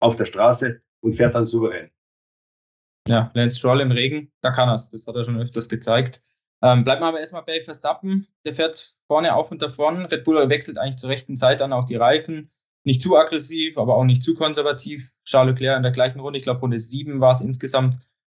auf 0.00 0.16
der 0.16 0.24
Straße 0.24 0.80
und 1.00 1.14
fährt 1.14 1.34
dann 1.34 1.44
souverän. 1.44 1.90
Ja, 3.06 3.30
Lance 3.34 3.58
Stroll 3.58 3.80
im 3.80 3.92
Regen, 3.92 4.32
da 4.40 4.50
kann 4.50 4.68
er 4.68 4.74
es. 4.74 4.90
Das 4.90 5.06
hat 5.06 5.14
er 5.14 5.24
schon 5.24 5.40
öfters 5.40 5.68
gezeigt. 5.68 6.22
Ähm, 6.62 6.84
bleiben 6.84 7.02
wir 7.02 7.08
aber 7.08 7.20
erstmal 7.20 7.42
bei 7.42 7.60
Verstappen. 7.60 8.28
Der 8.44 8.54
fährt 8.54 8.94
vorne 9.08 9.34
auf 9.34 9.50
und 9.50 9.60
davon. 9.62 10.04
Red 10.06 10.24
Bull 10.24 10.48
wechselt 10.48 10.78
eigentlich 10.78 10.96
zur 10.96 11.10
rechten 11.10 11.36
Zeit 11.36 11.60
dann 11.60 11.72
auch 11.72 11.84
die 11.84 11.96
Reifen. 11.96 12.50
Nicht 12.84 13.02
zu 13.02 13.16
aggressiv, 13.16 13.78
aber 13.78 13.96
auch 13.96 14.04
nicht 14.04 14.22
zu 14.22 14.34
konservativ. 14.34 15.10
Charles 15.24 15.52
Leclerc 15.52 15.76
in 15.76 15.82
der 15.82 15.92
gleichen 15.92 16.20
Runde, 16.20 16.38
ich 16.38 16.44
glaube 16.44 16.60
Runde 16.60 16.78
7 16.78 17.20
war 17.20 17.32
es 17.32 17.40
insgesamt 17.40 17.96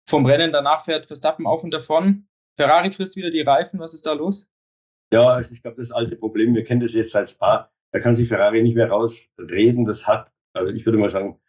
vom 0.08 0.26
Rennen. 0.26 0.52
Danach 0.52 0.84
fährt 0.84 1.06
Verstappen 1.06 1.46
auf 1.46 1.64
und 1.64 1.72
davon. 1.72 2.26
Ferrari 2.56 2.90
frisst 2.90 3.16
wieder 3.16 3.30
die 3.30 3.42
Reifen. 3.42 3.80
Was 3.80 3.94
ist 3.94 4.06
da 4.06 4.12
los? 4.12 4.48
Ja, 5.12 5.28
also 5.28 5.52
ich 5.52 5.62
glaube, 5.62 5.76
das 5.76 5.92
alte 5.92 6.16
Problem, 6.16 6.54
wir 6.54 6.64
kennen 6.64 6.80
das 6.80 6.94
jetzt 6.94 7.12
seit 7.12 7.28
Spa, 7.28 7.70
da 7.92 8.00
kann 8.00 8.14
sich 8.14 8.28
Ferrari 8.28 8.62
nicht 8.62 8.74
mehr 8.74 8.90
rausreden. 8.90 9.84
Das 9.84 10.08
hat, 10.08 10.32
also 10.52 10.72
ich 10.72 10.84
würde 10.86 10.98
mal 10.98 11.08
sagen, 11.08 11.40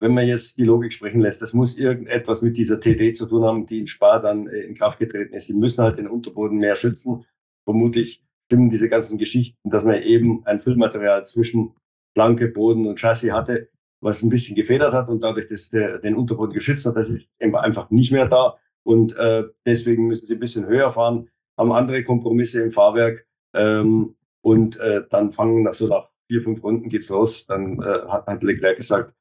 wenn 0.00 0.14
man 0.14 0.26
jetzt 0.26 0.56
die 0.56 0.64
Logik 0.64 0.92
sprechen 0.92 1.20
lässt, 1.20 1.42
das 1.42 1.52
muss 1.52 1.76
irgendetwas 1.76 2.42
mit 2.42 2.56
dieser 2.56 2.80
TD 2.80 3.12
zu 3.14 3.26
tun 3.26 3.44
haben, 3.44 3.66
die 3.66 3.78
in 3.78 3.86
Spar 3.86 4.20
dann 4.20 4.48
äh, 4.48 4.60
in 4.60 4.74
Kraft 4.74 4.98
getreten 4.98 5.34
ist. 5.34 5.46
Sie 5.46 5.54
müssen 5.54 5.84
halt 5.84 5.98
den 5.98 6.08
Unterboden 6.08 6.58
mehr 6.58 6.74
schützen. 6.74 7.26
Vermutlich 7.64 8.24
stimmen 8.46 8.70
diese 8.70 8.88
ganzen 8.88 9.18
Geschichten, 9.18 9.70
dass 9.70 9.84
man 9.84 10.02
eben 10.02 10.44
ein 10.46 10.58
Füllmaterial 10.58 11.24
zwischen 11.24 11.74
Planke, 12.14 12.48
Boden 12.48 12.86
und 12.86 12.98
Chassis 12.98 13.30
hatte, 13.30 13.68
was 14.00 14.22
ein 14.22 14.30
bisschen 14.30 14.56
gefedert 14.56 14.94
hat 14.94 15.08
und 15.08 15.22
dadurch 15.22 15.46
das, 15.46 15.68
der, 15.68 15.98
den 15.98 16.16
Unterboden 16.16 16.54
geschützt 16.54 16.86
hat. 16.86 16.96
Das 16.96 17.10
ist 17.10 17.34
einfach 17.40 17.90
nicht 17.90 18.10
mehr 18.10 18.26
da. 18.26 18.56
Und 18.82 19.14
äh, 19.16 19.44
deswegen 19.66 20.06
müssen 20.06 20.26
sie 20.26 20.34
ein 20.34 20.40
bisschen 20.40 20.66
höher 20.66 20.90
fahren, 20.90 21.28
haben 21.58 21.72
andere 21.72 22.02
Kompromisse 22.02 22.62
im 22.62 22.70
Fahrwerk. 22.70 23.26
Ähm, 23.54 24.16
und 24.40 24.78
äh, 24.80 25.02
dann 25.10 25.30
fangen 25.30 25.62
nach 25.62 25.74
so 25.74 25.86
nach 25.86 26.08
vier, 26.26 26.40
fünf 26.40 26.62
Runden 26.64 26.88
geht's 26.88 27.10
los. 27.10 27.46
Dann 27.46 27.82
äh, 27.82 28.08
hat, 28.08 28.26
hat 28.26 28.42
Leclerc 28.42 28.78
gesagt, 28.78 29.14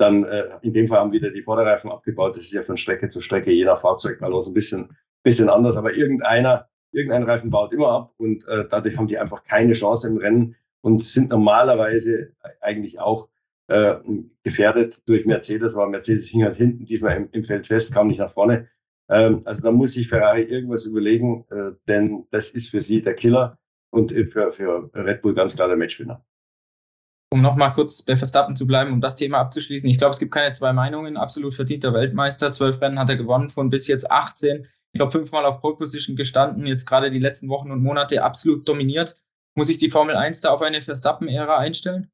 dann 0.00 0.24
äh, 0.24 0.44
in 0.62 0.72
dem 0.72 0.86
Fall 0.86 0.98
haben 0.98 1.12
wieder 1.12 1.30
die 1.30 1.42
Vorderreifen 1.42 1.90
abgebaut. 1.90 2.36
Das 2.36 2.44
ist 2.44 2.52
ja 2.52 2.62
von 2.62 2.76
Strecke 2.76 3.08
zu 3.08 3.20
Strecke, 3.20 3.52
je 3.52 3.64
nach 3.64 3.80
Fahrzeug, 3.80 4.22
also 4.22 4.50
ein 4.50 4.54
bisschen, 4.54 4.96
bisschen 5.22 5.48
anders. 5.48 5.76
Aber 5.76 5.92
irgendeiner, 5.94 6.68
irgendein 6.92 7.24
Reifen 7.24 7.50
baut 7.50 7.72
immer 7.72 7.90
ab 7.90 8.12
und 8.16 8.46
äh, 8.48 8.66
dadurch 8.68 8.96
haben 8.96 9.08
die 9.08 9.18
einfach 9.18 9.44
keine 9.44 9.72
Chance 9.72 10.08
im 10.08 10.16
Rennen 10.16 10.56
und 10.80 11.02
sind 11.04 11.30
normalerweise 11.30 12.32
eigentlich 12.60 13.00
auch 13.00 13.28
äh, 13.68 13.96
gefährdet 14.42 15.08
durch 15.08 15.26
Mercedes, 15.26 15.76
weil 15.76 15.88
Mercedes 15.88 16.26
hing 16.26 16.44
halt 16.44 16.56
hinten 16.56 16.86
diesmal 16.86 17.16
im, 17.16 17.28
im 17.32 17.44
Feld 17.44 17.66
fest, 17.66 17.94
kam 17.94 18.08
nicht 18.08 18.18
nach 18.18 18.32
vorne. 18.32 18.68
Ähm, 19.08 19.42
also 19.44 19.62
da 19.62 19.70
muss 19.70 19.92
sich 19.92 20.08
Ferrari 20.08 20.42
irgendwas 20.42 20.84
überlegen, 20.84 21.44
äh, 21.50 21.72
denn 21.88 22.26
das 22.30 22.50
ist 22.50 22.70
für 22.70 22.80
sie 22.80 23.02
der 23.02 23.14
Killer 23.14 23.58
und 23.90 24.12
für, 24.12 24.50
für 24.50 24.90
Red 24.94 25.22
Bull 25.22 25.34
ganz 25.34 25.56
klar 25.56 25.68
der 25.68 25.76
Matchwinner. 25.76 26.24
Um 27.32 27.42
nochmal 27.42 27.72
kurz 27.72 28.02
bei 28.02 28.16
Verstappen 28.16 28.56
zu 28.56 28.66
bleiben, 28.66 28.92
um 28.92 29.00
das 29.00 29.14
Thema 29.14 29.38
abzuschließen. 29.38 29.88
Ich 29.88 29.98
glaube, 29.98 30.12
es 30.12 30.18
gibt 30.18 30.32
keine 30.32 30.50
zwei 30.50 30.72
Meinungen. 30.72 31.16
Absolut 31.16 31.54
verdienter 31.54 31.94
Weltmeister. 31.94 32.50
Zwölf 32.50 32.80
Rennen 32.80 32.98
hat 32.98 33.08
er 33.08 33.16
gewonnen 33.16 33.50
von 33.50 33.70
bis 33.70 33.86
jetzt 33.86 34.10
18. 34.10 34.66
Ich 34.92 34.98
glaube, 34.98 35.12
fünfmal 35.12 35.44
auf 35.44 35.60
Pole 35.60 35.76
Position 35.76 36.16
gestanden. 36.16 36.66
Jetzt 36.66 36.86
gerade 36.86 37.12
die 37.12 37.20
letzten 37.20 37.48
Wochen 37.48 37.70
und 37.70 37.82
Monate 37.82 38.24
absolut 38.24 38.68
dominiert. 38.68 39.16
Muss 39.54 39.68
ich 39.68 39.78
die 39.78 39.90
Formel 39.90 40.16
1 40.16 40.40
da 40.40 40.50
auf 40.50 40.60
eine 40.60 40.82
Verstappen-Ära 40.82 41.56
einstellen? 41.58 42.10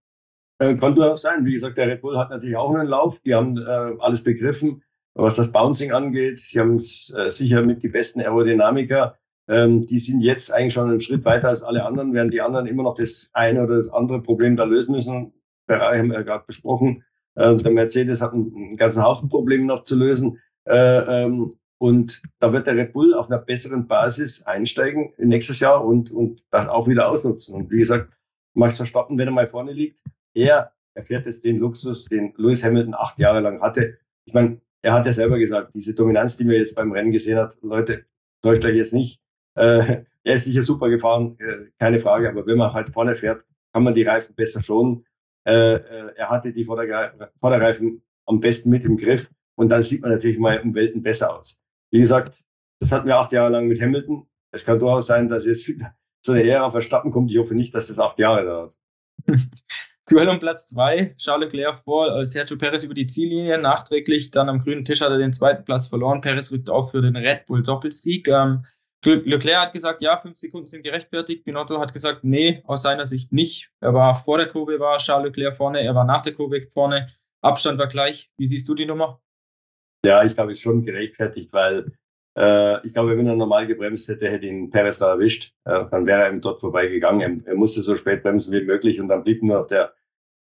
Äh, 0.58 0.76
kann 0.76 0.94
durchaus 0.94 1.22
sein. 1.22 1.46
Wie 1.46 1.52
gesagt, 1.52 1.78
der 1.78 1.86
Red 1.86 2.02
Bull 2.02 2.18
hat 2.18 2.30
natürlich 2.30 2.56
auch 2.56 2.74
einen 2.74 2.88
Lauf. 2.88 3.20
Die 3.20 3.34
haben 3.34 3.56
äh, 3.58 3.94
alles 3.98 4.22
begriffen, 4.22 4.82
was 5.14 5.36
das 5.36 5.52
Bouncing 5.52 5.92
angeht. 5.92 6.40
Sie 6.40 6.60
haben 6.60 6.76
äh, 6.76 7.30
sicher 7.30 7.62
mit 7.62 7.82
die 7.82 7.88
besten 7.88 8.20
Aerodynamiker. 8.20 9.18
Ähm, 9.48 9.82
die 9.82 9.98
sind 9.98 10.20
jetzt 10.20 10.52
eigentlich 10.52 10.74
schon 10.74 10.90
einen 10.90 11.00
Schritt 11.00 11.24
weiter 11.24 11.48
als 11.48 11.62
alle 11.62 11.84
anderen, 11.84 12.12
während 12.12 12.32
die 12.32 12.40
anderen 12.40 12.66
immer 12.66 12.82
noch 12.82 12.94
das 12.94 13.30
eine 13.32 13.62
oder 13.62 13.76
das 13.76 13.88
andere 13.88 14.20
Problem 14.22 14.56
da 14.56 14.64
lösen 14.64 14.94
müssen. 14.94 15.32
Ferrari 15.66 15.98
haben 15.98 16.08
wir 16.08 16.16
ja 16.16 16.22
gerade 16.22 16.44
besprochen. 16.46 17.04
Äh, 17.34 17.56
der 17.56 17.72
Mercedes 17.72 18.22
hat 18.22 18.32
einen, 18.32 18.54
einen, 18.54 18.76
ganzen 18.76 19.04
Haufen 19.04 19.28
Probleme 19.28 19.64
noch 19.64 19.84
zu 19.84 19.96
lösen. 19.96 20.40
Äh, 20.64 21.24
ähm, 21.24 21.50
und 21.78 22.22
da 22.38 22.52
wird 22.52 22.66
der 22.66 22.76
Red 22.76 22.92
Bull 22.92 23.14
auf 23.14 23.30
einer 23.30 23.38
besseren 23.38 23.86
Basis 23.86 24.42
einsteigen 24.44 25.12
nächstes 25.18 25.60
Jahr 25.60 25.84
und, 25.84 26.10
und 26.10 26.42
das 26.50 26.68
auch 26.68 26.88
wieder 26.88 27.08
ausnutzen. 27.08 27.54
Und 27.54 27.70
wie 27.70 27.78
gesagt, 27.78 28.12
Max 28.54 28.78
Verstappen, 28.78 29.18
wenn 29.18 29.28
er 29.28 29.32
mal 29.32 29.46
vorne 29.46 29.72
liegt, 29.72 30.02
er 30.34 30.72
erfährt 30.94 31.26
jetzt 31.26 31.44
den 31.44 31.58
Luxus, 31.58 32.06
den 32.06 32.32
Lewis 32.36 32.64
Hamilton 32.64 32.94
acht 32.94 33.18
Jahre 33.18 33.40
lang 33.40 33.60
hatte. 33.60 33.98
Ich 34.24 34.32
meine, 34.32 34.60
er 34.82 34.94
hat 34.94 35.04
ja 35.04 35.12
selber 35.12 35.38
gesagt, 35.38 35.74
diese 35.74 35.94
Dominanz, 35.94 36.38
die 36.38 36.44
man 36.44 36.54
jetzt 36.54 36.74
beim 36.74 36.92
Rennen 36.92 37.12
gesehen 37.12 37.38
hat, 37.38 37.58
Leute, 37.60 38.06
täuscht 38.42 38.64
euch 38.64 38.76
jetzt 38.76 38.94
nicht. 38.94 39.20
Äh, 39.56 40.04
er 40.22 40.34
ist 40.34 40.44
sicher 40.44 40.62
super 40.62 40.88
gefahren, 40.88 41.36
äh, 41.38 41.70
keine 41.78 41.98
Frage, 41.98 42.28
aber 42.28 42.46
wenn 42.46 42.58
man 42.58 42.72
halt 42.72 42.90
vorne 42.90 43.14
fährt, 43.14 43.44
kann 43.72 43.84
man 43.84 43.94
die 43.94 44.02
Reifen 44.02 44.34
besser 44.34 44.62
schonen. 44.62 45.04
Äh, 45.44 45.74
äh 45.74 46.12
er 46.16 46.30
hatte 46.30 46.52
die 46.52 46.64
Vorderreifen 46.64 48.02
am 48.26 48.40
besten 48.40 48.70
mit 48.70 48.84
im 48.84 48.96
Griff 48.96 49.30
und 49.54 49.70
dann 49.70 49.82
sieht 49.82 50.02
man 50.02 50.10
natürlich 50.10 50.38
mal 50.38 50.60
um 50.60 50.74
Welten 50.74 51.02
besser 51.02 51.36
aus. 51.36 51.60
Wie 51.90 52.00
gesagt, 52.00 52.44
das 52.80 52.92
hatten 52.92 53.06
wir 53.06 53.16
acht 53.16 53.32
Jahre 53.32 53.50
lang 53.50 53.68
mit 53.68 53.80
Hamilton. 53.80 54.26
Es 54.50 54.64
kann 54.64 54.78
durchaus 54.78 55.06
sein, 55.06 55.28
dass 55.28 55.46
jetzt 55.46 55.70
so 56.24 56.32
eine 56.32 56.44
Ära 56.44 56.70
Verstappen 56.70 57.10
kommt. 57.10 57.30
Ich 57.30 57.38
hoffe 57.38 57.54
nicht, 57.54 57.74
dass 57.74 57.88
das 57.88 57.98
acht 57.98 58.18
Jahre 58.18 58.44
dauert. 58.44 58.78
Duell 60.08 60.28
um 60.28 60.38
Platz 60.38 60.66
zwei, 60.66 61.14
Charles 61.16 61.52
Leclerc 61.52 61.78
vor 61.78 62.16
äh, 62.16 62.24
Sergio 62.24 62.56
Perez 62.56 62.84
über 62.84 62.94
die 62.94 63.08
Ziellinie. 63.08 63.58
Nachträglich 63.58 64.30
dann 64.30 64.48
am 64.48 64.60
grünen 64.60 64.84
Tisch 64.84 65.00
hat 65.00 65.10
er 65.10 65.18
den 65.18 65.32
zweiten 65.32 65.64
Platz 65.64 65.88
verloren. 65.88 66.20
Perez 66.20 66.52
rückt 66.52 66.70
auf 66.70 66.92
für 66.92 67.02
den 67.02 67.16
Red 67.16 67.46
Bull 67.46 67.62
Doppelsieg. 67.62 68.28
Ähm, 68.28 68.64
Leclerc 69.06 69.58
hat 69.58 69.72
gesagt, 69.72 70.02
ja, 70.02 70.20
fünf 70.20 70.36
Sekunden 70.36 70.66
sind 70.66 70.82
gerechtfertigt. 70.82 71.44
Binotto 71.44 71.80
hat 71.80 71.92
gesagt, 71.92 72.24
nee, 72.24 72.62
aus 72.66 72.82
seiner 72.82 73.06
Sicht 73.06 73.32
nicht. 73.32 73.70
Er 73.80 73.94
war 73.94 74.14
vor 74.14 74.38
der 74.38 74.48
Kurve, 74.48 74.78
war 74.80 74.98
Charles 74.98 75.28
Leclerc 75.28 75.56
vorne, 75.56 75.80
er 75.80 75.94
war 75.94 76.04
nach 76.04 76.22
der 76.22 76.34
Kurve 76.34 76.60
vorne. 76.72 77.06
Abstand 77.40 77.78
war 77.78 77.88
gleich. 77.88 78.30
Wie 78.36 78.46
siehst 78.46 78.68
du 78.68 78.74
die 78.74 78.86
Nummer? 78.86 79.20
Ja, 80.04 80.24
ich 80.24 80.34
glaube, 80.34 80.52
es 80.52 80.58
ist 80.58 80.62
schon 80.62 80.84
gerechtfertigt, 80.84 81.52
weil 81.52 81.92
äh, 82.36 82.86
ich 82.86 82.92
glaube, 82.92 83.16
wenn 83.16 83.26
er 83.26 83.34
normal 83.34 83.66
gebremst 83.66 84.08
hätte, 84.08 84.28
hätte 84.28 84.46
ihn 84.46 84.70
Perez 84.70 84.98
da 84.98 85.10
erwischt. 85.10 85.54
Äh, 85.64 85.84
dann 85.90 86.06
wäre 86.06 86.22
er 86.22 86.30
ihm 86.30 86.40
dort 86.40 86.60
vorbeigegangen. 86.60 87.42
Er, 87.44 87.52
er, 87.52 87.56
musste 87.56 87.82
so 87.82 87.96
spät 87.96 88.22
bremsen 88.22 88.52
wie 88.52 88.64
möglich 88.64 89.00
und 89.00 89.08
dann 89.08 89.24
blieb 89.24 89.42
nur 89.42 89.66
der, 89.66 89.94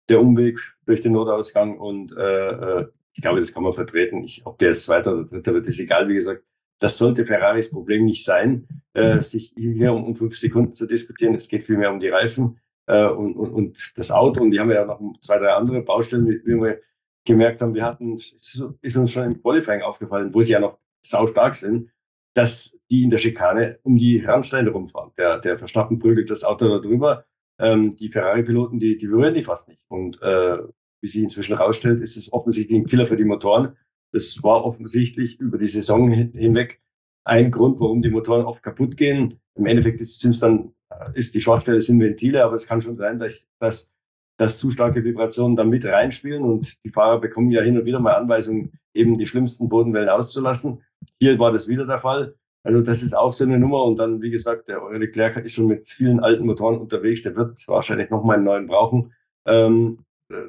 der 0.08 0.20
Umweg 0.20 0.58
durch 0.86 1.00
den 1.00 1.12
Notausgang 1.12 1.78
und 1.78 2.16
äh, 2.16 2.50
äh 2.50 2.86
ich 3.16 3.22
glaube, 3.22 3.38
das 3.38 3.54
kann 3.54 3.62
man 3.62 3.72
vertreten. 3.72 4.24
Ich, 4.24 4.44
ob 4.44 4.58
der 4.58 4.70
ist 4.70 4.84
Zweiter 4.84 5.12
oder 5.12 5.24
Dritter 5.24 5.54
wird, 5.54 5.66
ist 5.66 5.78
egal. 5.78 6.08
Wie 6.08 6.14
gesagt, 6.14 6.42
das 6.84 6.98
sollte 6.98 7.24
Ferraris 7.24 7.70
Problem 7.70 8.04
nicht 8.04 8.26
sein, 8.26 8.68
äh, 8.92 9.18
sich 9.20 9.54
hier 9.56 9.94
um, 9.94 10.04
um 10.04 10.14
fünf 10.14 10.36
Sekunden 10.36 10.74
zu 10.74 10.86
diskutieren. 10.86 11.34
Es 11.34 11.48
geht 11.48 11.64
vielmehr 11.64 11.90
um 11.90 11.98
die 11.98 12.10
Reifen 12.10 12.58
äh, 12.86 13.06
und, 13.06 13.36
und, 13.36 13.54
und 13.54 13.92
das 13.96 14.10
Auto. 14.10 14.42
Und 14.42 14.50
die 14.50 14.60
haben 14.60 14.70
ja 14.70 14.84
noch 14.84 15.00
zwei, 15.20 15.38
drei 15.38 15.54
andere 15.54 15.80
Baustellen, 15.80 16.28
wie, 16.28 16.44
wir 16.44 16.82
gemerkt 17.24 17.62
haben. 17.62 17.72
Wir 17.72 17.86
hatten, 17.86 18.12
ist 18.12 18.96
uns 18.96 19.10
schon 19.10 19.24
im 19.24 19.40
Qualifying 19.40 19.80
aufgefallen, 19.80 20.34
wo 20.34 20.42
sie 20.42 20.52
ja 20.52 20.60
noch 20.60 20.78
sau 21.00 21.26
stark 21.26 21.54
sind, 21.54 21.90
dass 22.34 22.78
die 22.90 23.02
in 23.02 23.08
der 23.08 23.16
Schikane 23.16 23.78
um 23.82 23.96
die 23.96 24.22
Randsteine 24.22 24.68
rumfahren. 24.68 25.12
Der, 25.16 25.38
der 25.38 25.56
Verstappen 25.56 25.98
prügelt 25.98 26.28
das 26.28 26.44
Auto 26.44 26.68
da 26.68 26.80
drüber. 26.80 27.24
Ähm, 27.58 27.96
die 27.96 28.10
Ferrari-Piloten, 28.10 28.78
die, 28.78 28.98
die 28.98 29.06
berühren 29.06 29.32
die 29.32 29.42
fast 29.42 29.70
nicht. 29.70 29.80
Und 29.88 30.20
äh, 30.20 30.58
wie 31.00 31.08
sich 31.08 31.22
inzwischen 31.22 31.56
herausstellt, 31.56 32.02
ist 32.02 32.18
es 32.18 32.30
offensichtlich 32.30 32.78
ein 32.78 32.84
Killer 32.86 33.06
für 33.06 33.16
die 33.16 33.24
Motoren. 33.24 33.74
Das 34.12 34.42
war 34.42 34.64
offensichtlich 34.64 35.40
über 35.40 35.58
die 35.58 35.66
Saison 35.66 36.10
hinweg 36.10 36.80
ein 37.24 37.50
Grund, 37.50 37.80
warum 37.80 38.02
die 38.02 38.10
Motoren 38.10 38.44
oft 38.44 38.62
kaputt 38.62 38.96
gehen. 38.96 39.40
Im 39.54 39.66
Endeffekt 39.66 40.00
ist, 40.00 40.24
es 40.24 40.40
dann, 40.40 40.74
äh, 40.90 41.10
ist 41.14 41.34
die 41.34 41.40
Schwachstelle 41.40 41.80
sind 41.80 42.00
Ventile, 42.00 42.44
aber 42.44 42.54
es 42.54 42.66
kann 42.66 42.80
schon 42.80 42.96
sein, 42.96 43.18
dass, 43.18 43.48
dass, 43.58 43.90
dass 44.36 44.58
zu 44.58 44.70
starke 44.70 45.04
Vibrationen 45.04 45.56
da 45.56 45.64
mit 45.64 45.84
reinspielen 45.84 46.42
und 46.42 46.76
die 46.84 46.90
Fahrer 46.90 47.20
bekommen 47.20 47.50
ja 47.50 47.62
hin 47.62 47.78
und 47.78 47.86
wieder 47.86 48.00
mal 48.00 48.14
Anweisungen, 48.14 48.78
eben 48.92 49.16
die 49.16 49.26
schlimmsten 49.26 49.68
Bodenwellen 49.68 50.08
auszulassen. 50.08 50.82
Hier 51.18 51.38
war 51.38 51.50
das 51.50 51.68
wieder 51.68 51.86
der 51.86 51.98
Fall. 51.98 52.34
Also 52.62 52.80
das 52.80 53.02
ist 53.02 53.14
auch 53.14 53.32
so 53.32 53.44
eine 53.44 53.58
Nummer. 53.58 53.84
Und 53.84 53.98
dann, 53.98 54.22
wie 54.22 54.30
gesagt, 54.30 54.68
der 54.68 54.80
Leclerc 54.92 55.36
ist 55.36 55.54
schon 55.54 55.66
mit 55.66 55.88
vielen 55.88 56.20
alten 56.20 56.46
Motoren 56.46 56.78
unterwegs. 56.78 57.22
Der 57.22 57.36
wird 57.36 57.66
wahrscheinlich 57.68 58.10
noch 58.10 58.24
mal 58.24 58.34
einen 58.34 58.44
neuen 58.44 58.66
brauchen. 58.66 59.12
Ähm, 59.46 60.04
äh, 60.30 60.48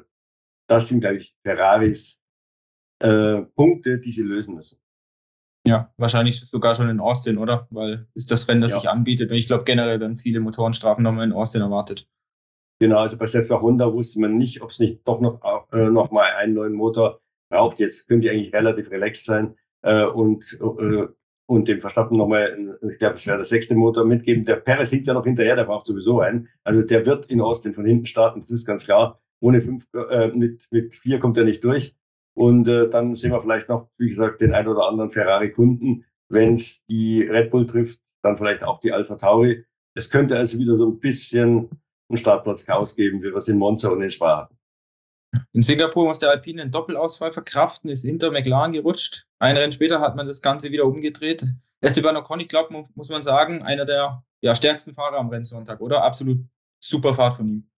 das 0.66 0.88
sind, 0.88 1.00
glaube 1.00 1.16
ich, 1.16 1.36
Ferraris 1.42 2.22
äh, 3.00 3.42
Punkte, 3.54 3.98
die 3.98 4.10
sie 4.10 4.22
lösen 4.22 4.54
müssen. 4.54 4.78
Ja, 5.66 5.92
wahrscheinlich 5.96 6.40
sogar 6.40 6.74
schon 6.74 6.88
in 6.88 7.00
Austin, 7.00 7.38
oder? 7.38 7.66
Weil 7.70 8.06
ist 8.14 8.30
das 8.30 8.46
Rennen, 8.48 8.60
das 8.60 8.72
ja. 8.72 8.80
sich 8.80 8.88
anbietet. 8.88 9.30
Und 9.30 9.36
ich 9.36 9.46
glaube, 9.46 9.64
generell 9.64 9.98
werden 9.98 10.16
viele 10.16 10.40
Motorenstrafen 10.40 11.02
nochmal 11.02 11.26
in 11.26 11.32
Austin 11.32 11.60
erwartet. 11.60 12.08
Genau, 12.78 12.98
also 12.98 13.18
bei 13.18 13.26
bei 13.26 13.60
Honda 13.60 13.92
wusste 13.92 14.20
man 14.20 14.36
nicht, 14.36 14.62
ob 14.62 14.70
es 14.70 14.78
nicht 14.78 15.00
doch 15.08 15.20
noch, 15.20 15.40
äh, 15.72 15.90
noch 15.90 16.10
mal 16.10 16.30
einen 16.36 16.54
neuen 16.54 16.74
Motor 16.74 17.20
braucht. 17.50 17.78
Jetzt 17.78 18.06
können 18.06 18.20
die 18.20 18.30
eigentlich 18.30 18.52
relativ 18.52 18.90
relaxed 18.90 19.24
sein 19.24 19.56
äh, 19.82 20.04
und, 20.04 20.58
äh, 20.60 21.06
und 21.46 21.68
dem 21.68 21.80
Verstappen 21.80 22.16
nochmal, 22.16 22.60
ich 22.88 22.98
glaube, 22.98 23.14
es 23.14 23.26
wäre 23.26 23.38
der 23.38 23.46
sechste 23.46 23.74
Motor 23.74 24.04
mitgeben. 24.04 24.44
Der 24.44 24.56
Perez 24.56 24.90
hinkt 24.90 25.06
ja 25.06 25.14
noch 25.14 25.24
hinterher, 25.24 25.56
der 25.56 25.64
braucht 25.64 25.86
sowieso 25.86 26.20
einen. 26.20 26.48
Also 26.64 26.82
der 26.82 27.06
wird 27.06 27.26
in 27.26 27.40
Austin 27.40 27.72
von 27.72 27.86
hinten 27.86 28.06
starten, 28.06 28.40
das 28.40 28.50
ist 28.50 28.66
ganz 28.66 28.84
klar. 28.84 29.20
Ohne 29.40 29.60
fünf, 29.60 29.86
äh, 29.94 30.28
mit, 30.28 30.66
mit 30.70 30.94
vier 30.94 31.18
kommt 31.18 31.38
er 31.38 31.44
nicht 31.44 31.64
durch. 31.64 31.96
Und 32.36 32.68
äh, 32.68 32.90
dann 32.90 33.14
sehen 33.14 33.32
wir 33.32 33.40
vielleicht 33.40 33.70
noch, 33.70 33.88
wie 33.96 34.10
gesagt, 34.10 34.42
den 34.42 34.52
ein 34.52 34.68
oder 34.68 34.86
anderen 34.86 35.08
Ferrari-Kunden. 35.08 36.04
Wenn 36.28 36.54
es 36.54 36.84
die 36.84 37.22
Red 37.22 37.50
Bull 37.50 37.66
trifft, 37.66 38.00
dann 38.22 38.36
vielleicht 38.36 38.62
auch 38.62 38.78
die 38.80 38.92
Alpha 38.92 39.14
Tauri. 39.14 39.64
Es 39.94 40.10
könnte 40.10 40.36
also 40.36 40.58
wieder 40.58 40.76
so 40.76 40.86
ein 40.90 41.00
bisschen 41.00 41.70
ein 42.10 42.18
Startplatz-Chaos 42.18 42.94
geben, 42.94 43.22
wie 43.22 43.28
wir 43.28 43.36
es 43.36 43.48
in 43.48 43.56
Monza 43.56 43.88
und 43.88 44.02
in 44.02 44.10
Spa 44.10 44.42
hatten. 44.42 44.58
In 45.54 45.62
Singapur 45.62 46.04
muss 46.04 46.18
der 46.18 46.30
Alpine 46.30 46.60
einen 46.60 46.72
Doppelausfall 46.72 47.32
verkraften, 47.32 47.88
ist 47.88 48.04
hinter 48.04 48.30
McLaren 48.30 48.72
gerutscht. 48.72 49.26
Ein 49.38 49.56
Rennen 49.56 49.72
später 49.72 50.00
hat 50.00 50.14
man 50.14 50.26
das 50.26 50.42
Ganze 50.42 50.70
wieder 50.70 50.84
umgedreht. 50.84 51.42
Esteban 51.80 52.16
Ocon, 52.16 52.40
ich 52.40 52.48
glaube, 52.48 52.84
muss 52.94 53.08
man 53.08 53.22
sagen, 53.22 53.62
einer 53.62 53.86
der 53.86 54.22
ja, 54.42 54.54
stärksten 54.54 54.92
Fahrer 54.92 55.16
am 55.16 55.30
Rennsonntag, 55.30 55.80
oder? 55.80 56.04
Absolut 56.04 56.40
super 56.80 57.14
Fahrt 57.14 57.36
von 57.36 57.48
ihm. 57.48 57.70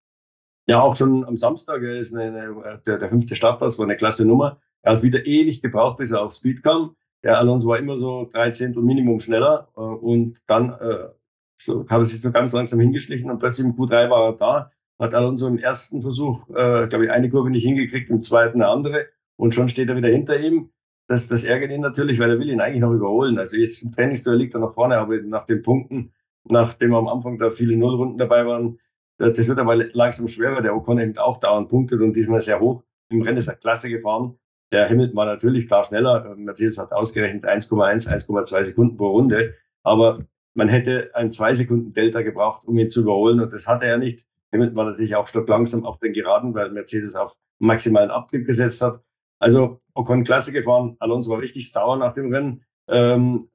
Ja, 0.69 0.83
auch 0.83 0.95
schon 0.95 1.25
am 1.25 1.39
Samstag, 1.39 1.83
er 1.83 1.97
ist 1.97 2.15
eine, 2.15 2.81
der, 2.87 2.99
der 2.99 3.09
fünfte 3.09 3.35
Startplatz, 3.35 3.79
war 3.79 3.87
eine 3.87 3.97
klasse 3.97 4.27
Nummer. 4.27 4.61
Er 4.83 4.93
hat 4.93 5.03
wieder 5.03 5.25
ewig 5.25 5.63
gebraucht, 5.63 5.97
bis 5.97 6.11
er 6.11 6.21
auf 6.21 6.33
Speed 6.33 6.63
kam. 6.63 6.95
Der 7.25 7.39
Alonso 7.39 7.69
war 7.69 7.79
immer 7.79 7.97
so 7.97 8.29
drei 8.31 8.51
Zehntel 8.51 8.83
Minimum 8.83 9.19
schneller 9.19 9.69
äh, 9.77 9.81
und 9.81 10.43
dann 10.47 10.71
äh, 10.73 11.09
so, 11.57 11.89
hat 11.89 11.99
er 11.99 12.05
sich 12.05 12.21
so 12.21 12.31
ganz 12.33 12.53
langsam 12.53 12.81
hingeschlichen 12.81 13.31
und 13.31 13.39
plötzlich 13.39 13.67
im 13.67 13.77
Q3 13.77 14.11
war 14.11 14.27
er 14.27 14.33
da. 14.37 14.71
Hat 14.99 15.15
Alonso 15.15 15.49
im 15.49 15.59
ersten 15.59 16.03
Versuch, 16.03 16.47
äh, 16.51 16.87
glaube 16.87 17.07
ich, 17.07 17.11
eine 17.11 17.31
Kurve 17.31 17.49
nicht 17.49 17.65
hingekriegt, 17.65 18.11
im 18.11 18.21
zweiten 18.21 18.61
eine 18.61 18.71
andere 18.71 19.07
und 19.37 19.55
schon 19.55 19.71
steht 19.71 19.89
er 19.89 19.97
wieder 19.97 20.09
hinter 20.09 20.39
ihm. 20.39 20.71
Das, 21.07 21.29
das 21.29 21.45
ärgert 21.45 21.71
ihn 21.71 21.81
natürlich, 21.81 22.19
weil 22.19 22.31
er 22.31 22.39
will 22.39 22.51
ihn 22.51 22.61
eigentlich 22.61 22.83
noch 22.83 22.93
überholen. 22.93 23.39
Also 23.39 23.57
jetzt 23.57 23.83
im 23.83 23.93
Trainingsduell 23.93 24.37
liegt 24.37 24.53
er 24.53 24.61
nach 24.61 24.75
vorne, 24.75 24.99
aber 24.99 25.17
nach 25.23 25.47
den 25.47 25.63
Punkten, 25.63 26.13
nachdem 26.45 26.95
am 26.95 27.09
Anfang 27.09 27.39
da 27.39 27.49
viele 27.49 27.77
Nullrunden 27.77 28.19
dabei 28.19 28.45
waren, 28.45 28.79
das 29.19 29.49
wird 29.49 29.59
aber 29.59 29.77
langsam 29.77 30.29
schwerer. 30.29 30.63
Der 30.63 30.75
Ocon 30.75 30.99
eben 30.99 31.19
auch 31.19 31.39
dauernd 31.39 31.69
punktet 31.69 32.01
und 32.01 32.15
diesmal 32.15 32.41
sehr 32.41 32.61
hoch. 32.61 32.83
Im 33.11 33.23
Rennen 33.23 33.39
ist 33.39 33.49
er 33.49 33.57
klasse 33.57 33.89
gefahren. 33.89 34.39
Der 34.71 34.89
Hamilton 34.89 35.17
war 35.17 35.27
natürlich 35.27 35.67
klar 35.67 35.83
schneller. 35.83 36.35
Mercedes 36.37 36.79
hat 36.79 36.93
ausgerechnet 36.93 37.45
1,1, 37.45 38.09
1,2 38.09 38.65
Sekunden 38.65 38.97
pro 38.97 39.09
Runde. 39.09 39.55
Aber 39.83 40.19
man 40.55 40.69
hätte 40.69 41.11
ein 41.15 41.31
zwei 41.31 41.55
Sekunden 41.55 41.93
Delta 41.93 42.23
gebraucht, 42.23 42.67
um 42.67 42.77
ihn 42.77 42.89
zu 42.89 43.03
überholen. 43.03 43.41
Und 43.41 43.53
das 43.53 43.67
hatte 43.67 43.87
er 43.87 43.99
nicht. 43.99 44.27
Hamilton 44.53 44.77
war 44.77 44.85
natürlich 44.85 45.17
auch 45.17 45.27
stock 45.27 45.49
langsam 45.49 45.85
auf 45.85 45.99
den 45.99 46.13
Geraden, 46.13 46.55
weil 46.55 46.71
Mercedes 46.71 47.17
auf 47.17 47.37
maximalen 47.59 48.11
Abtrieb 48.11 48.47
gesetzt 48.47 48.83
hat. 48.83 49.03
Also 49.39 49.79
Ocon 49.95 50.25
Klasse 50.25 50.53
gefahren, 50.53 50.97
Alonso 50.99 51.31
war 51.31 51.41
richtig 51.41 51.71
sauer 51.71 51.97
nach 51.97 52.13
dem 52.13 52.33
Rennen. 52.33 52.65
Ähm, 52.89 53.49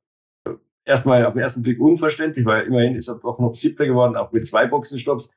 erstmal 0.86 1.26
auf 1.26 1.34
den 1.34 1.42
ersten 1.42 1.62
Blick 1.62 1.80
unverständlich, 1.80 2.46
weil 2.46 2.66
immerhin 2.66 2.96
ist 2.96 3.08
er 3.08 3.16
doch 3.16 3.40
noch 3.40 3.54
Siebter 3.54 3.86
geworden, 3.86 4.16
auch 4.16 4.32
mit 4.32 4.46
zwei 4.48 4.68
Boxenstopps. 4.68 5.32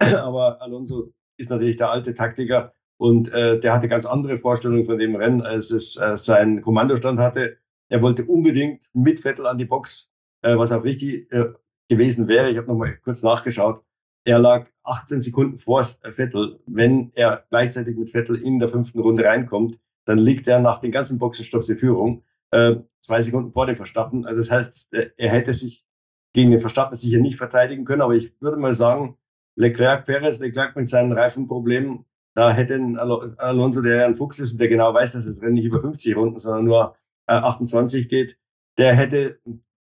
Aber 0.22 0.60
Alonso 0.62 1.12
ist 1.36 1.50
natürlich 1.50 1.76
der 1.76 1.90
alte 1.90 2.14
Taktiker 2.14 2.74
und 2.98 3.32
äh, 3.32 3.58
der 3.60 3.72
hatte 3.72 3.88
ganz 3.88 4.06
andere 4.06 4.36
Vorstellungen 4.36 4.84
von 4.84 4.98
dem 4.98 5.16
Rennen, 5.16 5.42
als 5.42 5.70
es 5.70 5.96
äh, 5.96 6.16
sein 6.16 6.60
Kommandostand 6.62 7.18
hatte. 7.18 7.58
Er 7.88 8.02
wollte 8.02 8.24
unbedingt 8.24 8.84
mit 8.92 9.20
Vettel 9.20 9.46
an 9.46 9.58
die 9.58 9.64
Box, 9.64 10.10
äh, 10.42 10.56
was 10.56 10.72
auch 10.72 10.84
richtig 10.84 11.32
äh, 11.32 11.52
gewesen 11.88 12.28
wäre. 12.28 12.50
Ich 12.50 12.56
habe 12.56 12.66
nochmal 12.66 12.98
kurz 13.02 13.22
nachgeschaut. 13.22 13.82
Er 14.24 14.38
lag 14.38 14.68
18 14.84 15.22
Sekunden 15.22 15.56
vor 15.56 15.82
Vettel. 15.82 16.60
Wenn 16.66 17.10
er 17.14 17.44
gleichzeitig 17.48 17.96
mit 17.96 18.10
Vettel 18.10 18.36
in 18.36 18.58
der 18.58 18.68
fünften 18.68 19.00
Runde 19.00 19.24
reinkommt, 19.24 19.80
dann 20.04 20.18
liegt 20.18 20.46
er 20.46 20.60
nach 20.60 20.78
den 20.78 20.92
ganzen 20.92 21.18
Boxenstopps 21.18 21.68
in 21.68 21.76
Führung 21.76 22.24
äh, 22.50 22.76
zwei 23.02 23.22
Sekunden 23.22 23.52
vor 23.52 23.66
dem 23.66 23.76
Verstappen. 23.76 24.26
Also 24.26 24.40
das 24.40 24.50
heißt, 24.50 24.92
äh, 24.92 25.10
er 25.16 25.30
hätte 25.30 25.54
sich 25.54 25.84
gegen 26.32 26.50
den 26.50 26.60
Verstappen 26.60 26.94
sicher 26.94 27.18
nicht 27.18 27.36
verteidigen 27.36 27.84
können, 27.84 28.02
aber 28.02 28.14
ich 28.14 28.40
würde 28.40 28.58
mal 28.58 28.74
sagen, 28.74 29.16
Leclerc, 29.56 30.06
Perez, 30.06 30.38
Leclerc 30.38 30.76
mit 30.76 30.88
seinen 30.88 31.12
Reifenproblemen, 31.12 32.04
da 32.34 32.52
hätte 32.52 32.74
ein 32.74 32.98
Alonso, 32.98 33.82
der 33.82 33.96
ja 33.96 34.06
ein 34.06 34.14
Fuchs 34.14 34.38
ist 34.38 34.52
und 34.52 34.60
der 34.60 34.68
genau 34.68 34.94
weiß, 34.94 35.12
dass 35.14 35.26
das 35.26 35.42
Rennen 35.42 35.54
nicht 35.54 35.64
über 35.64 35.80
50 35.80 36.16
Runden, 36.16 36.38
sondern 36.38 36.64
nur 36.64 36.96
äh, 37.26 37.32
28 37.32 38.08
geht, 38.08 38.38
der 38.78 38.94
hätte 38.94 39.40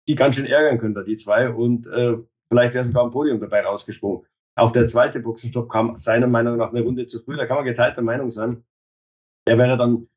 die 0.08 0.14
ganz 0.14 0.36
schön 0.36 0.46
ärgern 0.46 0.78
können, 0.78 0.94
da 0.94 1.02
die 1.02 1.16
zwei. 1.16 1.50
Und 1.50 1.86
äh, 1.86 2.16
vielleicht 2.48 2.74
wäre 2.74 2.84
sogar 2.84 3.04
ein 3.04 3.10
Podium 3.10 3.40
dabei 3.40 3.60
rausgesprungen. 3.60 4.26
Auch 4.56 4.70
der 4.70 4.86
zweite 4.86 5.20
Boxenstopp 5.20 5.70
kam 5.70 5.96
seiner 5.98 6.26
Meinung 6.26 6.56
nach 6.56 6.70
eine 6.70 6.82
Runde 6.82 7.06
zu 7.06 7.20
früh. 7.20 7.36
Da 7.36 7.46
kann 7.46 7.56
man 7.56 7.64
geteilter 7.64 8.02
Meinung 8.02 8.30
sein. 8.30 8.64
Der 9.46 9.58
wäre 9.58 9.76
dann 9.76 10.08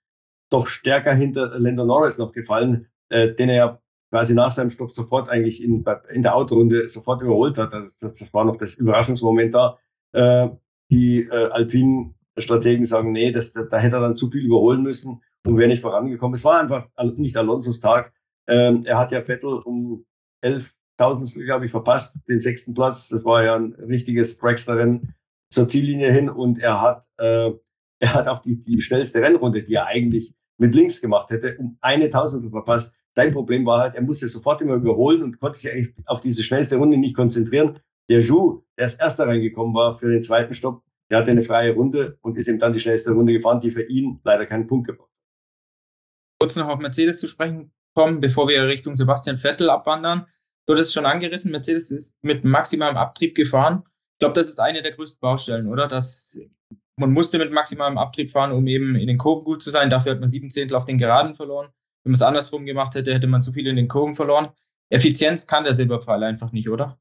doch 0.49 0.67
stärker 0.67 1.13
hinter 1.13 1.57
Lando 1.59 1.85
Norris 1.85 2.17
noch 2.17 2.31
gefallen, 2.31 2.87
äh, 3.09 3.33
den 3.33 3.49
er 3.49 3.55
ja 3.55 3.81
quasi 4.13 4.35
nach 4.35 4.51
seinem 4.51 4.69
Stopp 4.69 4.91
sofort 4.91 5.27
eigentlich 5.27 5.63
in, 5.63 5.83
in 6.11 6.21
der 6.21 6.35
Autorunde 6.35 6.87
sofort 6.87 7.23
überholt 7.23 7.57
hat. 7.57 7.73
Das, 7.73 7.97
das 7.97 8.31
war 8.31 8.45
noch 8.45 8.57
das 8.57 8.75
Überraschungsmoment 8.75 9.55
da. 9.55 9.79
Äh, 10.11 10.49
die 10.91 11.21
äh, 11.21 11.49
Alpinen 11.49 12.13
Strategen 12.37 12.85
sagen, 12.85 13.11
nee, 13.11 13.31
das, 13.31 13.53
da, 13.53 13.63
da 13.63 13.79
hätte 13.79 13.95
er 13.95 14.01
dann 14.01 14.15
zu 14.15 14.29
viel 14.29 14.43
überholen 14.43 14.83
müssen 14.83 15.23
und 15.43 15.57
wäre 15.57 15.67
nicht 15.67 15.81
vorangekommen. 15.81 16.35
Es 16.35 16.45
war 16.45 16.61
einfach 16.61 16.89
nicht 17.15 17.35
Alonsos 17.37 17.79
Tag. 17.79 18.13
Ähm, 18.47 18.83
er 18.85 18.99
hat 18.99 19.11
ja 19.11 19.21
Vettel 19.21 19.53
um 19.53 20.05
elf 20.41 20.75
Tausendstel, 20.99 21.45
glaube 21.45 21.65
ich, 21.65 21.71
verpasst, 21.71 22.19
den 22.29 22.39
sechsten 22.39 22.75
Platz. 22.75 23.09
Das 23.09 23.25
war 23.25 23.43
ja 23.43 23.55
ein 23.55 23.73
richtiges 23.73 24.37
Dragster-Rennen 24.37 25.15
zur 25.49 25.67
Ziellinie 25.67 26.13
hin 26.13 26.29
und 26.29 26.59
er 26.59 26.81
hat, 26.81 27.07
äh, 27.17 27.49
er 27.97 28.13
hat 28.13 28.27
auch 28.27 28.39
die, 28.39 28.61
die 28.61 28.79
schnellste 28.79 29.23
Rennrunde, 29.23 29.63
die 29.63 29.73
er 29.73 29.87
eigentlich 29.87 30.35
mit 30.59 30.75
links 30.75 31.01
gemacht 31.01 31.31
hätte, 31.31 31.57
um 31.57 31.79
eine 31.81 32.09
Tausendstel 32.09 32.51
verpasst. 32.51 32.95
Sein 33.15 33.31
Problem 33.31 33.65
war 33.65 33.79
halt, 33.79 33.95
er 33.95 34.01
musste 34.01 34.27
sofort 34.27 34.61
immer 34.61 34.75
überholen 34.75 35.21
und 35.21 35.39
konnte 35.39 35.59
sich 35.59 35.71
eigentlich 35.71 35.93
auf 36.05 36.21
diese 36.21 36.43
schnellste 36.43 36.77
Runde 36.77 36.97
nicht 36.97 37.15
konzentrieren. 37.15 37.79
Der 38.09 38.21
Ju, 38.21 38.63
der 38.77 38.83
als 38.85 38.95
erster 38.95 39.27
reingekommen 39.27 39.73
war 39.73 39.93
für 39.93 40.11
den 40.11 40.21
zweiten 40.21 40.53
Stopp, 40.53 40.83
der 41.09 41.19
hatte 41.19 41.31
eine 41.31 41.43
freie 41.43 41.73
Runde 41.73 42.17
und 42.21 42.37
ist 42.37 42.47
ihm 42.47 42.59
dann 42.59 42.73
die 42.73 42.79
schnellste 42.79 43.11
Runde 43.11 43.33
gefahren, 43.33 43.59
die 43.59 43.71
für 43.71 43.83
ihn 43.83 44.19
leider 44.23 44.45
keinen 44.45 44.67
Punkt 44.67 44.87
gebracht 44.87 45.09
hat. 45.09 46.39
Kurz 46.41 46.55
noch 46.55 46.67
auf 46.67 46.79
Mercedes 46.79 47.19
zu 47.19 47.27
sprechen 47.27 47.71
kommen, 47.95 48.19
bevor 48.19 48.47
wir 48.47 48.65
Richtung 48.65 48.95
Sebastian 48.95 49.37
Vettel 49.37 49.69
abwandern. 49.69 50.25
Du 50.65 50.73
hast 50.73 50.81
es 50.81 50.93
schon 50.93 51.05
angerissen, 51.05 51.51
Mercedes 51.51 51.91
ist 51.91 52.17
mit 52.23 52.43
maximalem 52.43 52.97
Abtrieb 52.97 53.35
gefahren. 53.35 53.83
Ich 54.13 54.19
glaube, 54.19 54.33
das 54.33 54.49
ist 54.49 54.59
eine 54.59 54.81
der 54.81 54.93
größten 54.93 55.19
Baustellen, 55.19 55.67
oder? 55.67 55.87
Das, 55.87 56.37
man 56.97 57.11
musste 57.11 57.37
mit 57.37 57.51
maximalem 57.51 57.97
Abtrieb 57.97 58.31
fahren, 58.31 58.51
um 58.51 58.65
eben 58.67 58.95
in 58.95 59.07
den 59.07 59.17
Kurven 59.17 59.43
gut 59.43 59.61
zu 59.61 59.69
sein. 59.69 59.89
Dafür 59.89 60.13
hat 60.13 60.19
man 60.19 60.29
sieben 60.29 60.49
Zehntel 60.49 60.75
auf 60.75 60.85
den 60.85 60.97
Geraden 60.97 61.35
verloren. 61.35 61.69
Wenn 62.03 62.11
man 62.11 62.15
es 62.15 62.21
andersrum 62.21 62.65
gemacht 62.65 62.95
hätte, 62.95 63.13
hätte 63.13 63.27
man 63.27 63.41
zu 63.41 63.51
viel 63.51 63.67
in 63.67 63.75
den 63.75 63.87
Kurven 63.87 64.15
verloren. 64.15 64.49
Effizienz 64.89 65.47
kann 65.47 65.63
der 65.63 65.73
Silberpfeil 65.73 66.23
einfach 66.23 66.51
nicht, 66.51 66.69
oder? 66.69 66.99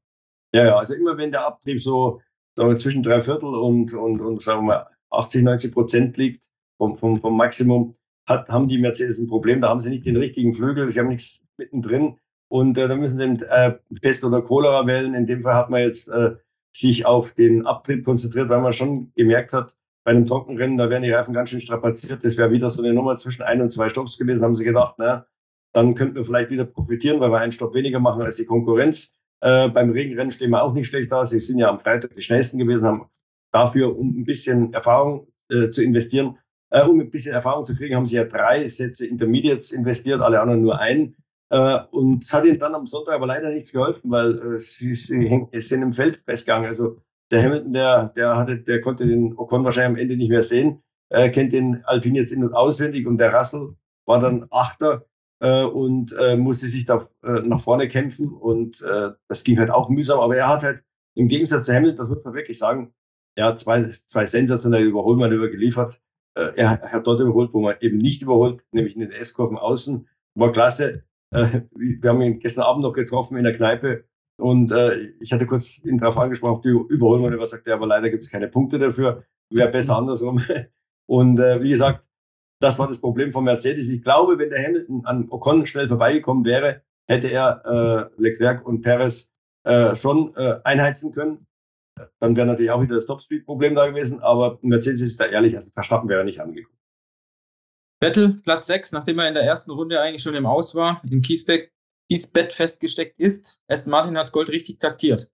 Ja, 0.53 0.65
ja, 0.65 0.77
also 0.77 0.93
immer 0.93 1.17
wenn 1.17 1.31
der 1.31 1.45
Abtrieb 1.45 1.81
so 1.81 2.21
wir, 2.57 2.75
zwischen 2.75 3.03
drei 3.03 3.21
Viertel 3.21 3.53
und, 3.55 3.93
und, 3.93 4.21
und 4.21 4.41
sagen 4.41 4.67
wir 4.67 4.87
80, 5.09 5.43
90 5.43 5.73
Prozent 5.73 6.17
liegt 6.17 6.47
vom, 6.77 6.95
vom, 6.95 7.19
vom 7.19 7.35
Maximum, 7.35 7.95
hat, 8.27 8.49
haben 8.49 8.67
die 8.67 8.77
Mercedes 8.77 9.19
ein 9.19 9.27
Problem. 9.27 9.61
Da 9.61 9.69
haben 9.69 9.79
sie 9.79 9.89
nicht 9.89 10.05
den 10.05 10.15
richtigen 10.15 10.53
Flügel, 10.53 10.89
sie 10.89 10.99
haben 10.99 11.09
nichts 11.09 11.43
mittendrin. 11.57 12.19
Und 12.47 12.77
äh, 12.77 12.87
da 12.87 12.95
müssen 12.95 13.17
sie 13.17 13.45
äh, 13.45 13.79
Pest 14.01 14.23
oder 14.23 14.41
Cholera 14.41 14.85
wählen. 14.85 15.13
In 15.13 15.25
dem 15.25 15.41
Fall 15.41 15.55
hat 15.55 15.69
man 15.69 15.81
jetzt 15.81 16.07
äh, 16.09 16.35
sich 16.71 17.05
auf 17.05 17.33
den 17.33 17.65
Abtrieb 17.65 18.05
konzentriert, 18.05 18.49
weil 18.49 18.61
man 18.61 18.73
schon 18.73 19.11
gemerkt 19.15 19.53
hat, 19.53 19.75
bei 20.03 20.11
einem 20.11 20.25
Trockenrennen, 20.25 20.77
da 20.77 20.89
wären 20.89 21.03
die 21.03 21.11
Reifen 21.11 21.33
ganz 21.33 21.49
schön 21.49 21.61
strapaziert. 21.61 22.23
Das 22.23 22.37
wäre 22.37 22.51
wieder 22.51 22.69
so 22.69 22.83
eine 22.83 22.93
Nummer 22.93 23.15
zwischen 23.15 23.43
ein 23.43 23.61
und 23.61 23.69
zwei 23.69 23.89
Stopps 23.89 24.17
gewesen, 24.17 24.43
haben 24.43 24.55
sie 24.55 24.65
gedacht, 24.65 24.95
na, 24.97 25.25
dann 25.71 25.95
könnten 25.95 26.15
wir 26.15 26.23
vielleicht 26.23 26.49
wieder 26.49 26.65
profitieren, 26.65 27.19
weil 27.19 27.31
wir 27.31 27.39
einen 27.39 27.51
Stopp 27.51 27.73
weniger 27.73 27.99
machen 27.99 28.21
als 28.21 28.35
die 28.35 28.45
Konkurrenz. 28.45 29.17
Äh, 29.41 29.69
beim 29.69 29.89
Regenrennen 29.89 30.31
stehen 30.31 30.51
wir 30.51 30.63
auch 30.63 30.73
nicht 30.73 30.87
schlecht 30.87 31.11
da. 31.11 31.25
Sie 31.25 31.39
sind 31.39 31.57
ja 31.57 31.69
am 31.69 31.79
Freitag 31.79 32.15
die 32.15 32.21
schnellsten 32.21 32.57
gewesen, 32.59 32.85
haben 32.85 33.05
dafür, 33.51 33.97
um 33.97 34.09
ein 34.09 34.25
bisschen 34.25 34.73
Erfahrung 34.73 35.27
äh, 35.49 35.69
zu 35.69 35.83
investieren, 35.83 36.37
äh, 36.69 36.83
um 36.83 36.99
ein 36.99 37.09
bisschen 37.09 37.33
Erfahrung 37.33 37.63
zu 37.63 37.75
kriegen, 37.75 37.95
haben 37.95 38.05
sie 38.05 38.17
ja 38.17 38.25
drei 38.25 38.67
Sätze 38.67 39.07
Intermediates 39.07 39.71
investiert, 39.71 40.21
alle 40.21 40.41
anderen 40.41 40.61
nur 40.61 40.79
einen. 40.79 41.15
Äh, 41.49 41.79
und 41.91 42.23
es 42.23 42.33
hat 42.33 42.45
ihnen 42.45 42.59
dann 42.59 42.75
am 42.75 42.87
Sonntag 42.87 43.15
aber 43.15 43.27
leider 43.27 43.49
nichts 43.49 43.71
geholfen, 43.71 44.11
weil 44.11 44.37
äh, 44.37 44.59
sie, 44.59 44.93
sie, 44.93 45.47
sie 45.51 45.61
sind 45.61 45.81
im 45.81 45.93
Feld 45.93 46.17
festgegangen. 46.17 46.67
Also 46.67 46.97
der 47.33 47.43
Hamilton, 47.43 47.73
der, 47.73 48.09
der 48.09 48.37
hatte, 48.37 48.59
der 48.59 48.79
konnte 48.79 49.07
den 49.07 49.37
Ocon 49.37 49.63
wahrscheinlich 49.63 49.97
am 49.97 50.01
Ende 50.01 50.15
nicht 50.15 50.29
mehr 50.29 50.43
sehen, 50.43 50.83
äh, 51.09 51.29
kennt 51.29 51.51
den 51.51 51.83
Alpine 51.85 52.19
jetzt 52.19 52.31
in- 52.31 52.43
und 52.43 52.53
auswendig 52.53 53.07
und 53.07 53.17
der 53.17 53.33
Russell 53.33 53.75
war 54.05 54.19
dann 54.19 54.45
Achter 54.51 55.05
äh, 55.39 55.63
und 55.63 56.13
äh, 56.13 56.35
musste 56.37 56.67
sich 56.67 56.85
da 56.85 57.07
äh, 57.23 57.41
nach 57.41 57.59
vorne 57.59 57.87
kämpfen 57.87 58.29
und 58.29 58.81
äh, 58.81 59.11
das 59.27 59.43
ging 59.43 59.57
halt 59.57 59.71
auch 59.71 59.89
mühsam, 59.89 60.19
aber 60.19 60.37
er 60.37 60.47
hat 60.47 60.63
halt 60.63 60.83
im 61.15 61.27
Gegensatz 61.27 61.65
zu 61.65 61.73
Hamilton, 61.73 61.97
das 61.97 62.09
muss 62.09 62.23
man 62.23 62.35
wirklich 62.35 62.57
sagen, 62.57 62.93
er 63.35 63.45
hat 63.45 63.59
zwei, 63.59 63.83
zwei 63.83 64.25
sensationelle 64.25 64.85
Überholmanöver 64.85 65.49
geliefert. 65.49 65.99
Äh, 66.35 66.51
er 66.55 66.81
hat 66.81 67.07
dort 67.07 67.19
überholt, 67.19 67.53
wo 67.53 67.61
man 67.61 67.75
eben 67.81 67.97
nicht 67.97 68.21
überholt, 68.21 68.63
nämlich 68.71 68.95
in 68.95 69.01
den 69.01 69.11
S-Kurven 69.11 69.57
außen. 69.57 70.07
War 70.35 70.51
klasse. 70.51 71.03
Wir 71.31 72.09
haben 72.09 72.21
ihn 72.21 72.37
gestern 72.39 72.63
Abend 72.63 72.83
noch 72.83 72.93
getroffen 72.93 73.37
in 73.37 73.43
der 73.43 73.55
Kneipe 73.55 74.05
und 74.43 74.73
äh, 74.73 75.13
ich 75.21 75.31
hatte 75.31 75.45
kurz 75.45 75.81
ihn 75.85 75.99
darauf 75.99 76.17
angesprochen, 76.17 76.51
auf 76.51 76.61
die 76.61 76.67
Überholmanöver, 76.67 77.45
sagt 77.45 77.65
er, 77.65 77.75
aber 77.75 77.87
leider 77.87 78.09
gibt 78.09 78.25
es 78.25 78.29
keine 78.29 78.49
Punkte 78.49 78.77
dafür. 78.77 79.23
Wäre 79.49 79.71
besser 79.71 79.97
andersrum. 79.97 80.43
Und 81.05 81.39
äh, 81.39 81.61
wie 81.63 81.69
gesagt, 81.69 82.05
das 82.59 82.77
war 82.77 82.89
das 82.89 82.99
Problem 82.99 83.31
von 83.31 83.45
Mercedes. 83.45 83.87
Ich 83.87 84.03
glaube, 84.03 84.37
wenn 84.39 84.49
der 84.49 84.61
Hamilton 84.61 85.05
an 85.05 85.27
Ocon 85.29 85.65
schnell 85.65 85.87
vorbeigekommen 85.87 86.43
wäre, 86.43 86.81
hätte 87.07 87.29
er 87.29 88.11
äh, 88.17 88.21
Leclerc 88.21 88.65
und 88.65 88.81
Perez 88.81 89.31
äh, 89.63 89.95
schon 89.95 90.35
äh, 90.35 90.59
einheizen 90.65 91.13
können. 91.13 91.47
Dann 92.19 92.35
wäre 92.35 92.47
natürlich 92.47 92.71
auch 92.71 92.81
wieder 92.81 92.95
das 92.95 93.05
Topspeed-Problem 93.05 93.75
da 93.75 93.87
gewesen, 93.87 94.21
aber 94.21 94.59
Mercedes 94.61 94.99
ist 94.99 95.21
da 95.21 95.25
ehrlich, 95.25 95.55
also 95.55 95.71
Verstappen 95.71 96.09
wäre 96.09 96.25
nicht 96.25 96.41
angekommen. 96.41 96.77
Vettel, 98.01 98.41
Platz 98.43 98.67
6, 98.67 98.91
nachdem 98.91 99.19
er 99.19 99.29
in 99.29 99.35
der 99.35 99.43
ersten 99.43 99.71
Runde 99.71 100.01
eigentlich 100.01 100.21
schon 100.21 100.35
im 100.35 100.45
Aus 100.45 100.75
war, 100.75 101.01
im 101.09 101.21
Kiesbeck, 101.21 101.72
Kiesbett 102.09 102.53
festgesteckt 102.53 103.19
ist. 103.19 103.59
Aston 103.67 103.91
Martin 103.91 104.17
hat 104.17 104.31
Gold 104.31 104.49
richtig 104.49 104.79
taktiert. 104.79 105.29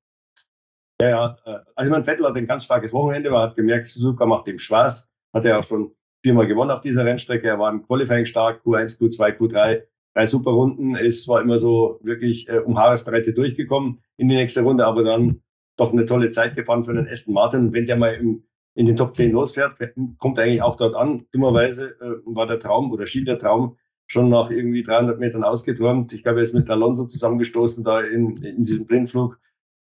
Ja, 1.02 1.10
ja. 1.10 1.38
Äh, 1.46 1.60
also 1.76 1.92
mein 1.92 2.04
Vettel 2.04 2.26
hat 2.26 2.36
ein 2.36 2.46
ganz 2.46 2.66
starkes 2.66 2.94
Wochenende, 2.94 3.30
man 3.30 3.50
hat 3.50 3.56
gemerkt, 3.56 3.88
Suzuka 3.88 4.26
macht 4.26 4.48
ihm 4.48 4.60
Spaß, 4.60 5.12
hat 5.34 5.46
er 5.46 5.60
auch 5.60 5.64
schon 5.64 5.96
viermal 6.22 6.48
gewonnen 6.48 6.72
auf 6.72 6.82
dieser 6.82 7.06
Rennstrecke. 7.06 7.48
Er 7.48 7.60
war 7.60 7.72
im 7.72 7.86
Qualifying 7.86 8.26
stark, 8.26 8.62
Q1, 8.62 9.00
Q2, 9.00 9.38
Q3, 9.38 9.84
drei 10.14 10.26
super 10.26 10.52
Runden. 10.52 10.96
Es 10.96 11.28
war 11.28 11.42
immer 11.42 11.60
so 11.60 12.00
wirklich 12.04 12.50
äh, 12.50 12.60
um 12.60 12.78
Haaresbreite 12.78 13.34
durchgekommen 13.34 14.02
in 14.18 14.28
die 14.28 14.36
nächste 14.36 14.62
Runde, 14.62 14.86
aber 14.86 15.04
dann 15.04 15.42
doch 15.78 15.94
eine 15.94 16.06
tolle 16.06 16.30
Zeit 16.30 16.56
gefahren 16.56 16.84
für 16.84 16.94
den 16.94 17.08
Aston 17.08 17.34
Martin. 17.34 17.72
Wenn 17.72 17.86
der 17.86 17.96
mal 17.96 18.16
im, 18.16 18.44
in 18.76 18.86
den 18.86 18.98
Top 18.98 19.16
10 19.16 19.32
losfährt, 19.32 19.78
kommt 20.18 20.38
er 20.38 20.44
eigentlich 20.44 20.62
auch 20.62 20.76
dort 20.76 20.96
an. 20.96 21.24
Dummerweise 21.32 21.96
äh, 22.02 22.36
war 22.36 22.48
der 22.48 22.60
Traum 22.60 22.92
oder 22.92 23.06
schien 23.06 23.26
der 23.26 23.40
Traum 23.40 23.78
schon 24.10 24.30
nach 24.30 24.50
irgendwie 24.50 24.84
300 24.84 25.20
Metern 25.20 25.44
ausgetürmt. 25.44 26.12
Ich 26.14 26.24
glaube, 26.24 26.40
er 26.40 26.44
ist 26.44 26.56
mit 26.56 26.70
Alonso 26.70 27.06
zusammengestoßen 27.06 27.84
da 27.84 28.02
in, 28.02 28.38
in 28.38 28.64
diesem 28.64 28.86
Blindflug. 28.86 29.40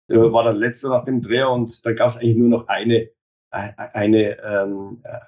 Äh, 0.08 0.16
war 0.16 0.44
dann 0.44 0.56
letzter 0.56 0.90
nach 0.90 1.04
dem 1.04 1.22
Dreher 1.22 1.50
und 1.50 1.84
da 1.84 1.92
gab 1.92 2.08
es 2.08 2.18
eigentlich 2.18 2.36
nur 2.36 2.48
noch 2.48 2.68
eine, 2.68 3.10
äh, 3.50 3.72
eine 3.76 4.38
ähm, 4.42 5.00
äh, 5.02 5.18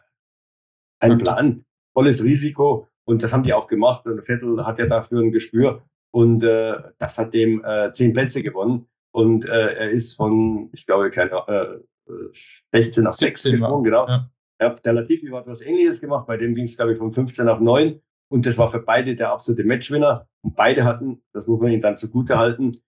ein 1.00 1.18
Plan, 1.18 1.64
volles 1.94 2.22
Risiko. 2.24 2.86
Und 3.04 3.22
das 3.22 3.32
haben 3.32 3.42
die 3.42 3.54
auch 3.54 3.66
gemacht. 3.66 4.06
Und 4.06 4.24
Vettel 4.24 4.64
hat 4.66 4.78
ja 4.78 4.86
dafür 4.86 5.20
ein 5.20 5.32
Gespür. 5.32 5.82
Und 6.12 6.44
äh, 6.44 6.76
das 6.98 7.18
hat 7.18 7.34
dem 7.34 7.64
äh, 7.64 7.90
zehn 7.92 8.12
Plätze 8.12 8.42
gewonnen. 8.42 8.86
Und 9.12 9.46
äh, 9.46 9.74
er 9.74 9.90
ist 9.90 10.14
von, 10.14 10.70
ich 10.72 10.86
glaube, 10.86 11.10
keine, 11.10 11.30
äh, 11.48 12.32
16 12.32 13.06
auf 13.06 13.14
6 13.14 13.42
gesprungen, 13.44 13.84
genau. 13.84 14.06
Ja. 14.06 14.30
ja. 14.60 14.70
der 14.70 14.92
Latifi 14.92 15.28
hat 15.28 15.46
was 15.46 15.62
Ähnliches 15.62 16.00
gemacht. 16.00 16.26
Bei 16.26 16.36
dem 16.36 16.54
ging 16.54 16.64
es, 16.64 16.76
glaube 16.76 16.92
ich, 16.92 16.98
von 16.98 17.12
15 17.12 17.48
auf 17.48 17.60
9. 17.60 18.00
Und 18.30 18.46
das 18.46 18.58
war 18.58 18.68
für 18.68 18.80
beide 18.80 19.16
der 19.16 19.32
absolute 19.32 19.64
Matchwinner. 19.64 20.28
Und 20.42 20.54
beide 20.54 20.84
hatten, 20.84 21.22
das 21.32 21.46
muss 21.46 21.60
man 21.60 21.72
ihnen 21.72 21.82
dann 21.82 21.96
zugute 21.96 22.38
halten, 22.38 22.80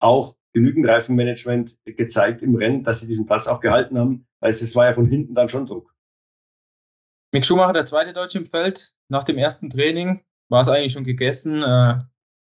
auch 0.00 0.36
genügend 0.52 0.86
Reifenmanagement 0.86 1.76
gezeigt 1.84 2.42
im 2.42 2.54
Rennen, 2.54 2.84
dass 2.84 3.00
sie 3.00 3.08
diesen 3.08 3.26
Platz 3.26 3.48
auch 3.48 3.60
gehalten 3.60 3.98
haben. 3.98 4.26
Weil 4.40 4.50
es 4.50 4.76
war 4.76 4.86
ja 4.86 4.94
von 4.94 5.06
hinten 5.06 5.34
dann 5.34 5.48
schon 5.48 5.66
Druck. 5.66 5.94
Mick 7.32 7.44
Schumacher, 7.44 7.72
der 7.72 7.86
zweite 7.86 8.12
Deutsche 8.12 8.38
im 8.38 8.46
Feld, 8.46 8.94
nach 9.08 9.24
dem 9.24 9.36
ersten 9.38 9.68
Training 9.68 10.22
war 10.48 10.60
es 10.60 10.68
eigentlich 10.68 10.92
schon 10.92 11.02
gegessen. 11.02 11.64
Äh, 11.64 11.96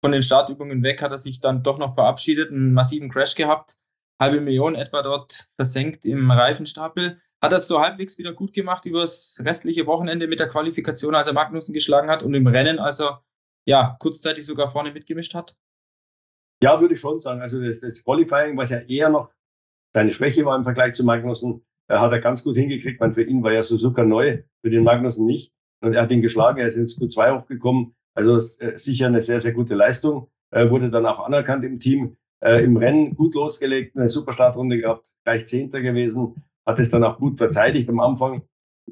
von 0.03 0.11
den 0.11 0.21
Startübungen 0.21 0.83
weg 0.83 1.01
hat 1.01 1.11
er 1.11 1.17
sich 1.17 1.39
dann 1.39 1.63
doch 1.63 1.77
noch 1.77 1.95
verabschiedet, 1.95 2.51
einen 2.51 2.73
massiven 2.73 3.09
Crash 3.09 3.35
gehabt, 3.35 3.77
halbe 4.19 4.41
Million 4.41 4.75
etwa 4.75 5.01
dort 5.01 5.47
versenkt 5.55 6.05
im 6.05 6.29
Reifenstapel. 6.29 7.21
Hat 7.45 7.51
das 7.51 7.67
so 7.67 7.79
halbwegs 7.79 8.17
wieder 8.17 8.33
gut 8.33 8.53
gemacht 8.53 8.87
über 8.87 9.01
das 9.01 9.39
restliche 9.45 9.85
Wochenende 9.85 10.27
mit 10.27 10.39
der 10.39 10.47
Qualifikation, 10.47 11.13
als 11.13 11.27
er 11.27 11.33
Magnussen 11.33 11.75
geschlagen 11.75 12.09
hat 12.09 12.23
und 12.23 12.33
im 12.33 12.47
Rennen, 12.47 12.79
als 12.79 12.99
er 12.99 13.23
ja 13.65 13.95
kurzzeitig 13.99 14.47
sogar 14.47 14.71
vorne 14.71 14.91
mitgemischt 14.91 15.35
hat? 15.35 15.55
Ja, 16.63 16.81
würde 16.81 16.95
ich 16.95 16.99
schon 16.99 17.19
sagen. 17.19 17.41
Also 17.41 17.63
das, 17.63 17.81
das 17.81 18.03
Qualifying, 18.03 18.57
was 18.57 18.71
ja 18.71 18.79
eher 18.79 19.09
noch 19.09 19.29
seine 19.93 20.11
Schwäche 20.11 20.43
war 20.43 20.57
im 20.57 20.63
Vergleich 20.63 20.95
zu 20.95 21.05
Magnussen, 21.05 21.63
äh, 21.87 21.99
hat 21.99 22.11
er 22.11 22.19
ganz 22.19 22.43
gut 22.43 22.55
hingekriegt. 22.55 22.99
Man, 22.99 23.11
für 23.11 23.21
ihn 23.21 23.43
war 23.43 23.51
ja 23.51 23.61
Suzuka 23.61 24.03
neu, 24.03 24.41
für 24.63 24.71
den 24.71 24.83
Magnussen 24.83 25.27
nicht. 25.27 25.53
Und 25.81 25.93
er 25.93 26.01
hat 26.01 26.11
ihn 26.11 26.21
geschlagen, 26.21 26.57
er 26.57 26.65
ist 26.65 26.77
ins 26.77 26.99
Q2 26.99 27.41
hochgekommen. 27.41 27.95
Also 28.15 28.37
äh, 28.37 28.75
sicher 28.79 29.05
eine 29.05 29.21
sehr, 29.21 29.39
sehr 29.39 29.53
gute 29.53 29.75
Leistung. 29.75 30.31
Äh, 30.49 30.71
wurde 30.71 30.89
dann 30.89 31.05
auch 31.05 31.19
anerkannt 31.19 31.63
im 31.63 31.79
Team. 31.79 32.17
Äh, 32.39 32.63
Im 32.63 32.77
Rennen 32.77 33.15
gut 33.15 33.35
losgelegt, 33.35 33.95
eine 33.95 34.09
super 34.09 34.33
Startrunde 34.33 34.79
gehabt, 34.79 35.13
gleich 35.23 35.45
Zehnter 35.45 35.81
gewesen, 35.81 36.43
hat 36.65 36.79
es 36.79 36.89
dann 36.89 37.03
auch 37.03 37.19
gut 37.19 37.37
verteidigt 37.37 37.89
am 37.89 37.99
Anfang. 37.99 38.43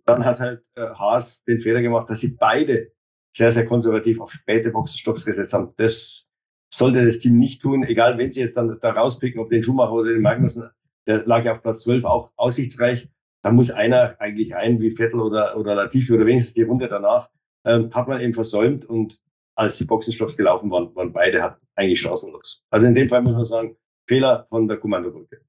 Dann 0.06 0.26
hat 0.26 0.40
halt 0.40 0.64
äh, 0.76 0.82
Haas 0.82 1.44
den 1.44 1.60
Fehler 1.60 1.82
gemacht, 1.82 2.10
dass 2.10 2.20
sie 2.20 2.36
beide 2.36 2.92
sehr, 3.36 3.52
sehr 3.52 3.66
konservativ 3.66 4.20
auf 4.20 4.32
späte 4.32 4.72
Boxenstopps 4.72 5.26
gesetzt 5.26 5.54
haben. 5.54 5.74
Das 5.78 6.30
sollte 6.74 7.06
das 7.06 7.20
Team 7.20 7.38
nicht 7.38 7.62
tun, 7.62 7.84
egal 7.84 8.18
wenn 8.18 8.32
sie 8.32 8.42
jetzt 8.42 8.58
dann 8.58 8.78
da 8.82 8.92
rauspicken, 8.92 9.42
ob 9.42 9.50
den 9.50 9.64
Schumacher 9.64 9.94
oder 9.94 10.12
den 10.12 10.22
Magnussen, 10.22 10.70
der 11.08 11.26
lag 11.26 11.44
ja 11.44 11.52
auf 11.52 11.62
Platz 11.62 11.84
12 11.84 12.06
auch 12.06 12.32
aussichtsreich. 12.36 13.10
Da 13.44 13.52
muss 13.52 13.72
einer 13.72 14.16
eigentlich 14.20 14.54
rein, 14.54 14.80
wie 14.80 14.92
Vettel 14.92 15.20
oder, 15.20 15.58
oder 15.58 15.76
Latifi 15.76 16.14
oder 16.14 16.26
wenigstens 16.26 16.54
die 16.54 16.64
Runde 16.64 16.88
danach, 16.88 17.30
ähm, 17.66 17.94
hat 17.94 18.08
man 18.08 18.22
eben 18.22 18.34
versäumt 18.34 18.86
und 18.86 19.20
als 19.56 19.78
die 19.78 19.86
Boxenstopps 19.86 20.38
gelaufen 20.38 20.72
waren, 20.72 20.96
waren 20.96 21.14
beide 21.14 21.44
hat 21.44 21.60
eigentlich 21.76 22.02
chancenlos. 22.02 22.66
Also 22.70 22.88
in 22.88 22.96
dem 22.96 23.10
Fall 23.10 23.22
muss 23.22 23.34
man 23.34 23.44
sagen, 23.44 23.78
Fehler 24.08 24.46
von 24.50 24.68
der 24.68 24.78
Kommandobrücke. 24.78 25.42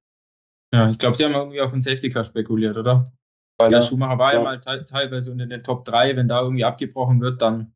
Ja, 0.74 0.90
ich 0.90 0.98
glaube, 0.98 1.16
sie 1.16 1.24
haben 1.24 1.34
irgendwie 1.34 1.60
auf 1.60 1.70
den 1.70 1.80
Safety 1.80 2.10
Car 2.10 2.24
spekuliert, 2.24 2.76
oder? 2.76 3.12
Weil 3.58 3.70
ja, 3.70 3.78
der 3.78 3.82
Schumacher 3.82 4.18
war 4.18 4.34
ja, 4.34 4.42
mal 4.42 4.60
teilweise 4.60 5.30
unter 5.30 5.46
den 5.46 5.62
Top 5.62 5.84
3, 5.84 6.16
wenn 6.16 6.26
da 6.26 6.40
irgendwie 6.42 6.64
abgebrochen 6.64 7.20
wird, 7.20 7.40
dann 7.40 7.74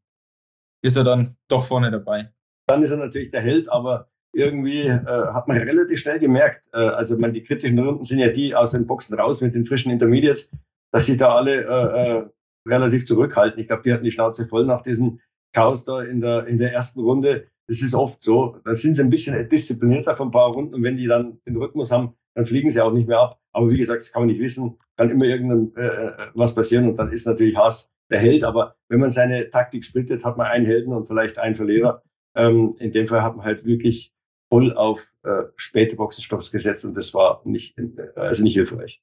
ist 0.82 0.96
er 0.96 1.04
dann 1.04 1.36
doch 1.48 1.62
vorne 1.62 1.90
dabei 1.90 2.32
dann 2.68 2.82
ist 2.82 2.90
er 2.90 2.98
natürlich 2.98 3.30
der 3.30 3.40
Held, 3.40 3.70
aber 3.72 4.08
irgendwie 4.32 4.82
äh, 4.82 5.00
hat 5.04 5.48
man 5.48 5.56
relativ 5.56 5.98
schnell 5.98 6.18
gemerkt, 6.18 6.68
äh, 6.72 6.76
also 6.76 7.18
man, 7.18 7.32
die 7.32 7.42
kritischen 7.42 7.78
Runden 7.78 8.04
sind 8.04 8.18
ja 8.18 8.28
die 8.28 8.54
aus 8.54 8.72
den 8.72 8.86
Boxen 8.86 9.18
raus 9.18 9.40
mit 9.40 9.54
den 9.54 9.64
frischen 9.64 9.90
Intermediates, 9.90 10.52
dass 10.92 11.06
sie 11.06 11.16
da 11.16 11.34
alle 11.34 11.64
äh, 11.64 12.18
äh, 12.18 12.28
relativ 12.68 13.06
zurückhalten. 13.06 13.58
Ich 13.58 13.66
glaube, 13.66 13.82
die 13.82 13.92
hatten 13.92 14.04
die 14.04 14.10
Schnauze 14.10 14.46
voll 14.46 14.66
nach 14.66 14.82
diesem 14.82 15.20
Chaos 15.52 15.84
da 15.84 16.02
in 16.02 16.20
der, 16.20 16.46
in 16.46 16.58
der 16.58 16.72
ersten 16.72 17.00
Runde. 17.00 17.46
Das 17.66 17.82
ist 17.82 17.94
oft 17.94 18.22
so. 18.22 18.58
Da 18.64 18.74
sind 18.74 18.94
sie 18.94 19.02
ein 19.02 19.10
bisschen 19.10 19.48
disziplinierter 19.48 20.16
von 20.16 20.28
ein 20.28 20.32
paar 20.32 20.52
Runden 20.52 20.74
und 20.74 20.82
wenn 20.82 20.94
die 20.94 21.06
dann 21.06 21.40
den 21.46 21.56
Rhythmus 21.56 21.90
haben, 21.90 22.14
dann 22.34 22.46
fliegen 22.46 22.70
sie 22.70 22.80
auch 22.80 22.92
nicht 22.92 23.08
mehr 23.08 23.18
ab. 23.18 23.40
Aber 23.52 23.70
wie 23.70 23.76
gesagt, 23.76 24.00
das 24.00 24.12
kann 24.12 24.22
man 24.22 24.28
nicht 24.28 24.40
wissen. 24.40 24.78
Kann 24.96 25.10
immer 25.10 25.24
irgendwas 25.24 25.82
äh, 25.82 26.28
was 26.34 26.54
passieren 26.54 26.88
und 26.88 26.96
dann 26.96 27.12
ist 27.12 27.26
natürlich 27.26 27.56
Haas 27.56 27.92
der 28.10 28.20
Held. 28.20 28.44
Aber 28.44 28.76
wenn 28.88 29.00
man 29.00 29.10
seine 29.10 29.50
Taktik 29.50 29.84
splittet, 29.84 30.24
hat 30.24 30.36
man 30.38 30.46
einen 30.46 30.64
Helden 30.64 30.92
und 30.92 31.06
vielleicht 31.06 31.38
einen 31.38 31.54
Verlierer. 31.54 32.02
Ähm, 32.36 32.74
in 32.78 32.92
dem 32.92 33.06
Fall 33.06 33.22
hat 33.22 33.36
man 33.36 33.44
halt 33.44 33.64
wirklich 33.64 34.12
voll 34.48 34.74
auf 34.74 35.12
äh, 35.24 35.44
späte 35.56 35.96
Boxenstopps 35.96 36.52
gesetzt 36.52 36.84
und 36.84 36.94
das 36.96 37.12
war 37.12 37.42
nicht, 37.44 37.78
äh, 37.78 38.08
also 38.14 38.42
nicht 38.42 38.54
hilfreich. 38.54 39.02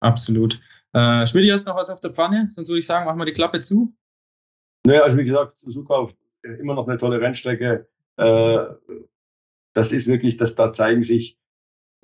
Absolut. 0.00 0.60
Äh, 0.92 1.26
Schmidt, 1.26 1.50
hast 1.52 1.66
noch 1.66 1.76
was 1.76 1.90
auf 1.90 2.00
der 2.00 2.12
Pfanne? 2.12 2.48
Sonst 2.54 2.68
würde 2.68 2.80
ich 2.80 2.86
sagen, 2.86 3.06
machen 3.06 3.18
wir 3.18 3.24
die 3.24 3.32
Klappe 3.32 3.60
zu. 3.60 3.94
Naja, 4.86 5.02
also 5.02 5.16
wie 5.16 5.24
gesagt, 5.24 5.58
Suzuka 5.58 6.08
äh, 6.42 6.52
immer 6.54 6.74
noch 6.74 6.88
eine 6.88 6.96
tolle 6.96 7.20
Rennstrecke. 7.20 7.86
Äh, 8.16 8.64
das 9.74 9.92
ist 9.92 10.06
wirklich, 10.06 10.36
dass 10.36 10.54
da 10.54 10.72
zeigen 10.72 11.04
sich 11.04 11.38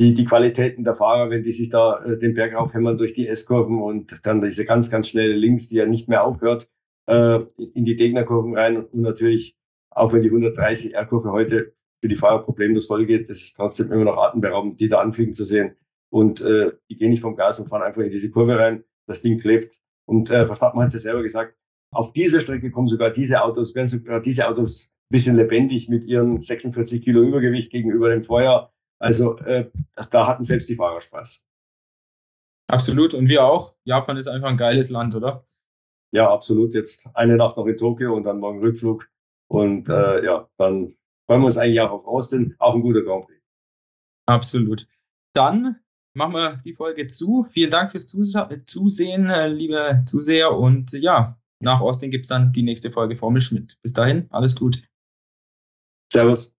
die, 0.01 0.15
die 0.15 0.25
Qualitäten 0.25 0.85
der 0.85 0.95
Fahrer, 0.95 1.29
wenn 1.31 1.43
die 1.43 1.53
sich 1.53 1.69
da 1.69 2.05
äh, 2.05 2.19
den 2.19 2.35
Berg 2.35 2.55
aufhämmern 2.55 2.97
durch 2.97 3.15
die 3.15 3.27
S-Kurven 3.27 3.83
und 3.83 4.21
dann 4.25 4.41
diese 4.41 4.65
ganz, 4.65 4.91
ganz 4.91 5.09
schnelle 5.09 5.35
Links, 5.35 5.69
die 5.69 5.77
ja 5.77 5.87
nicht 5.87 6.09
mehr 6.09 6.25
aufhört, 6.25 6.69
in 7.11 7.87
die 7.87 7.97
Gegnerkurven 7.97 8.55
rein 8.55 8.85
und 8.85 8.97
natürlich 8.97 9.57
auch 9.91 10.13
wenn 10.13 10.23
die 10.23 10.29
130 10.29 10.95
R-Kurve 10.95 11.33
heute 11.33 11.75
für 12.01 12.09
die 12.09 12.17
Fahrer 12.17 12.43
problemlos 12.43 12.87
voll 12.87 13.07
geht, 13.07 13.29
das 13.29 13.39
ist 13.39 13.57
trotzdem 13.57 13.93
immer 13.93 14.05
noch 14.05 14.17
atemberaubend, 14.17 14.81
die 14.81 14.89
da 14.89 15.01
anfliegen 15.01 15.33
zu 15.33 15.45
sehen. 15.45 15.77
Und 16.11 16.41
äh, 16.41 16.73
die 16.89 16.97
gehen 16.97 17.11
nicht 17.11 17.21
vom 17.21 17.37
Gas 17.37 17.61
und 17.61 17.69
fahren 17.69 17.83
einfach 17.83 18.03
in 18.03 18.11
diese 18.11 18.31
Kurve 18.31 18.59
rein. 18.59 18.85
Das 19.07 19.23
Ding 19.23 19.39
klebt. 19.39 19.81
Und 20.07 20.31
äh, 20.31 20.47
Verstappen 20.47 20.81
hat 20.81 20.89
es 20.89 20.95
ja 20.95 21.01
selber 21.01 21.23
gesagt, 21.23 21.57
auf 21.91 22.13
dieser 22.13 22.41
Strecke 22.41 22.71
kommen 22.71 22.89
sogar 22.89 23.11
diese 23.11 23.43
Autos, 23.43 23.75
werden 23.75 23.87
sogar 23.87 24.21
diese 24.21 24.49
Autos 24.49 24.89
ein 24.89 25.15
bisschen 25.15 25.37
lebendig 25.37 25.89
mit 25.89 26.05
ihren 26.05 26.41
46 26.41 27.03
Kilo 27.03 27.23
Übergewicht 27.23 27.71
gegenüber 27.71 28.11
dem 28.11 28.23
Vorjahr. 28.23 28.73
Also 28.99 29.39
äh, 29.39 29.71
da 30.11 30.27
hatten 30.27 30.45
selbst 30.45 30.69
die 30.69 30.77
Fahrer 30.77 31.01
Spaß. 31.01 31.49
Absolut. 32.71 33.15
Und 33.15 33.29
wir 33.29 33.45
auch. 33.45 33.75
Japan 33.85 34.17
ist 34.17 34.29
einfach 34.29 34.51
ein 34.51 34.57
geiles 34.57 34.91
Land, 34.91 35.15
oder? 35.15 35.47
Ja, 36.13 36.31
absolut. 36.31 36.75
Jetzt 36.75 37.07
eine 37.15 37.37
Nacht 37.37 37.57
noch 37.57 37.67
in 37.67 37.77
Tokio 37.77 38.15
und 38.15 38.25
dann 38.25 38.41
morgen 38.41 38.61
Rückflug. 38.61 39.09
Und 39.49 39.89
äh, 39.89 40.25
ja, 40.25 40.49
dann 40.59 40.95
freuen 41.27 41.41
wir 41.41 41.47
uns 41.47 41.57
eigentlich 41.57 41.81
auch 41.81 41.91
auf 41.91 42.07
Austin. 42.07 42.55
Auch 42.59 42.75
ein 42.75 42.83
guter 42.83 43.03
Grand 43.03 43.27
Prix. 43.27 43.41
Absolut. 44.27 44.87
Dann 45.35 45.77
machen 46.15 46.35
wir 46.35 46.61
die 46.65 46.75
Folge 46.75 47.07
zu. 47.07 47.47
Vielen 47.51 47.71
Dank 47.71 47.93
fürs 47.93 48.07
Zusehen, 48.07 49.31
äh, 49.31 49.49
liebe 49.49 50.03
Zuseher. 50.05 50.53
Und 50.53 50.93
ja, 50.93 51.38
nach 51.61 51.81
Austin 51.81 52.11
gibt 52.11 52.25
es 52.25 52.29
dann 52.29 52.53
die 52.53 52.63
nächste 52.63 52.91
Folge 52.91 53.17
Formel 53.17 53.43
Schmidt. 53.43 53.79
Bis 53.83 53.93
dahin, 53.93 54.27
alles 54.31 54.57
gut. 54.57 54.83
Servus. 56.13 56.58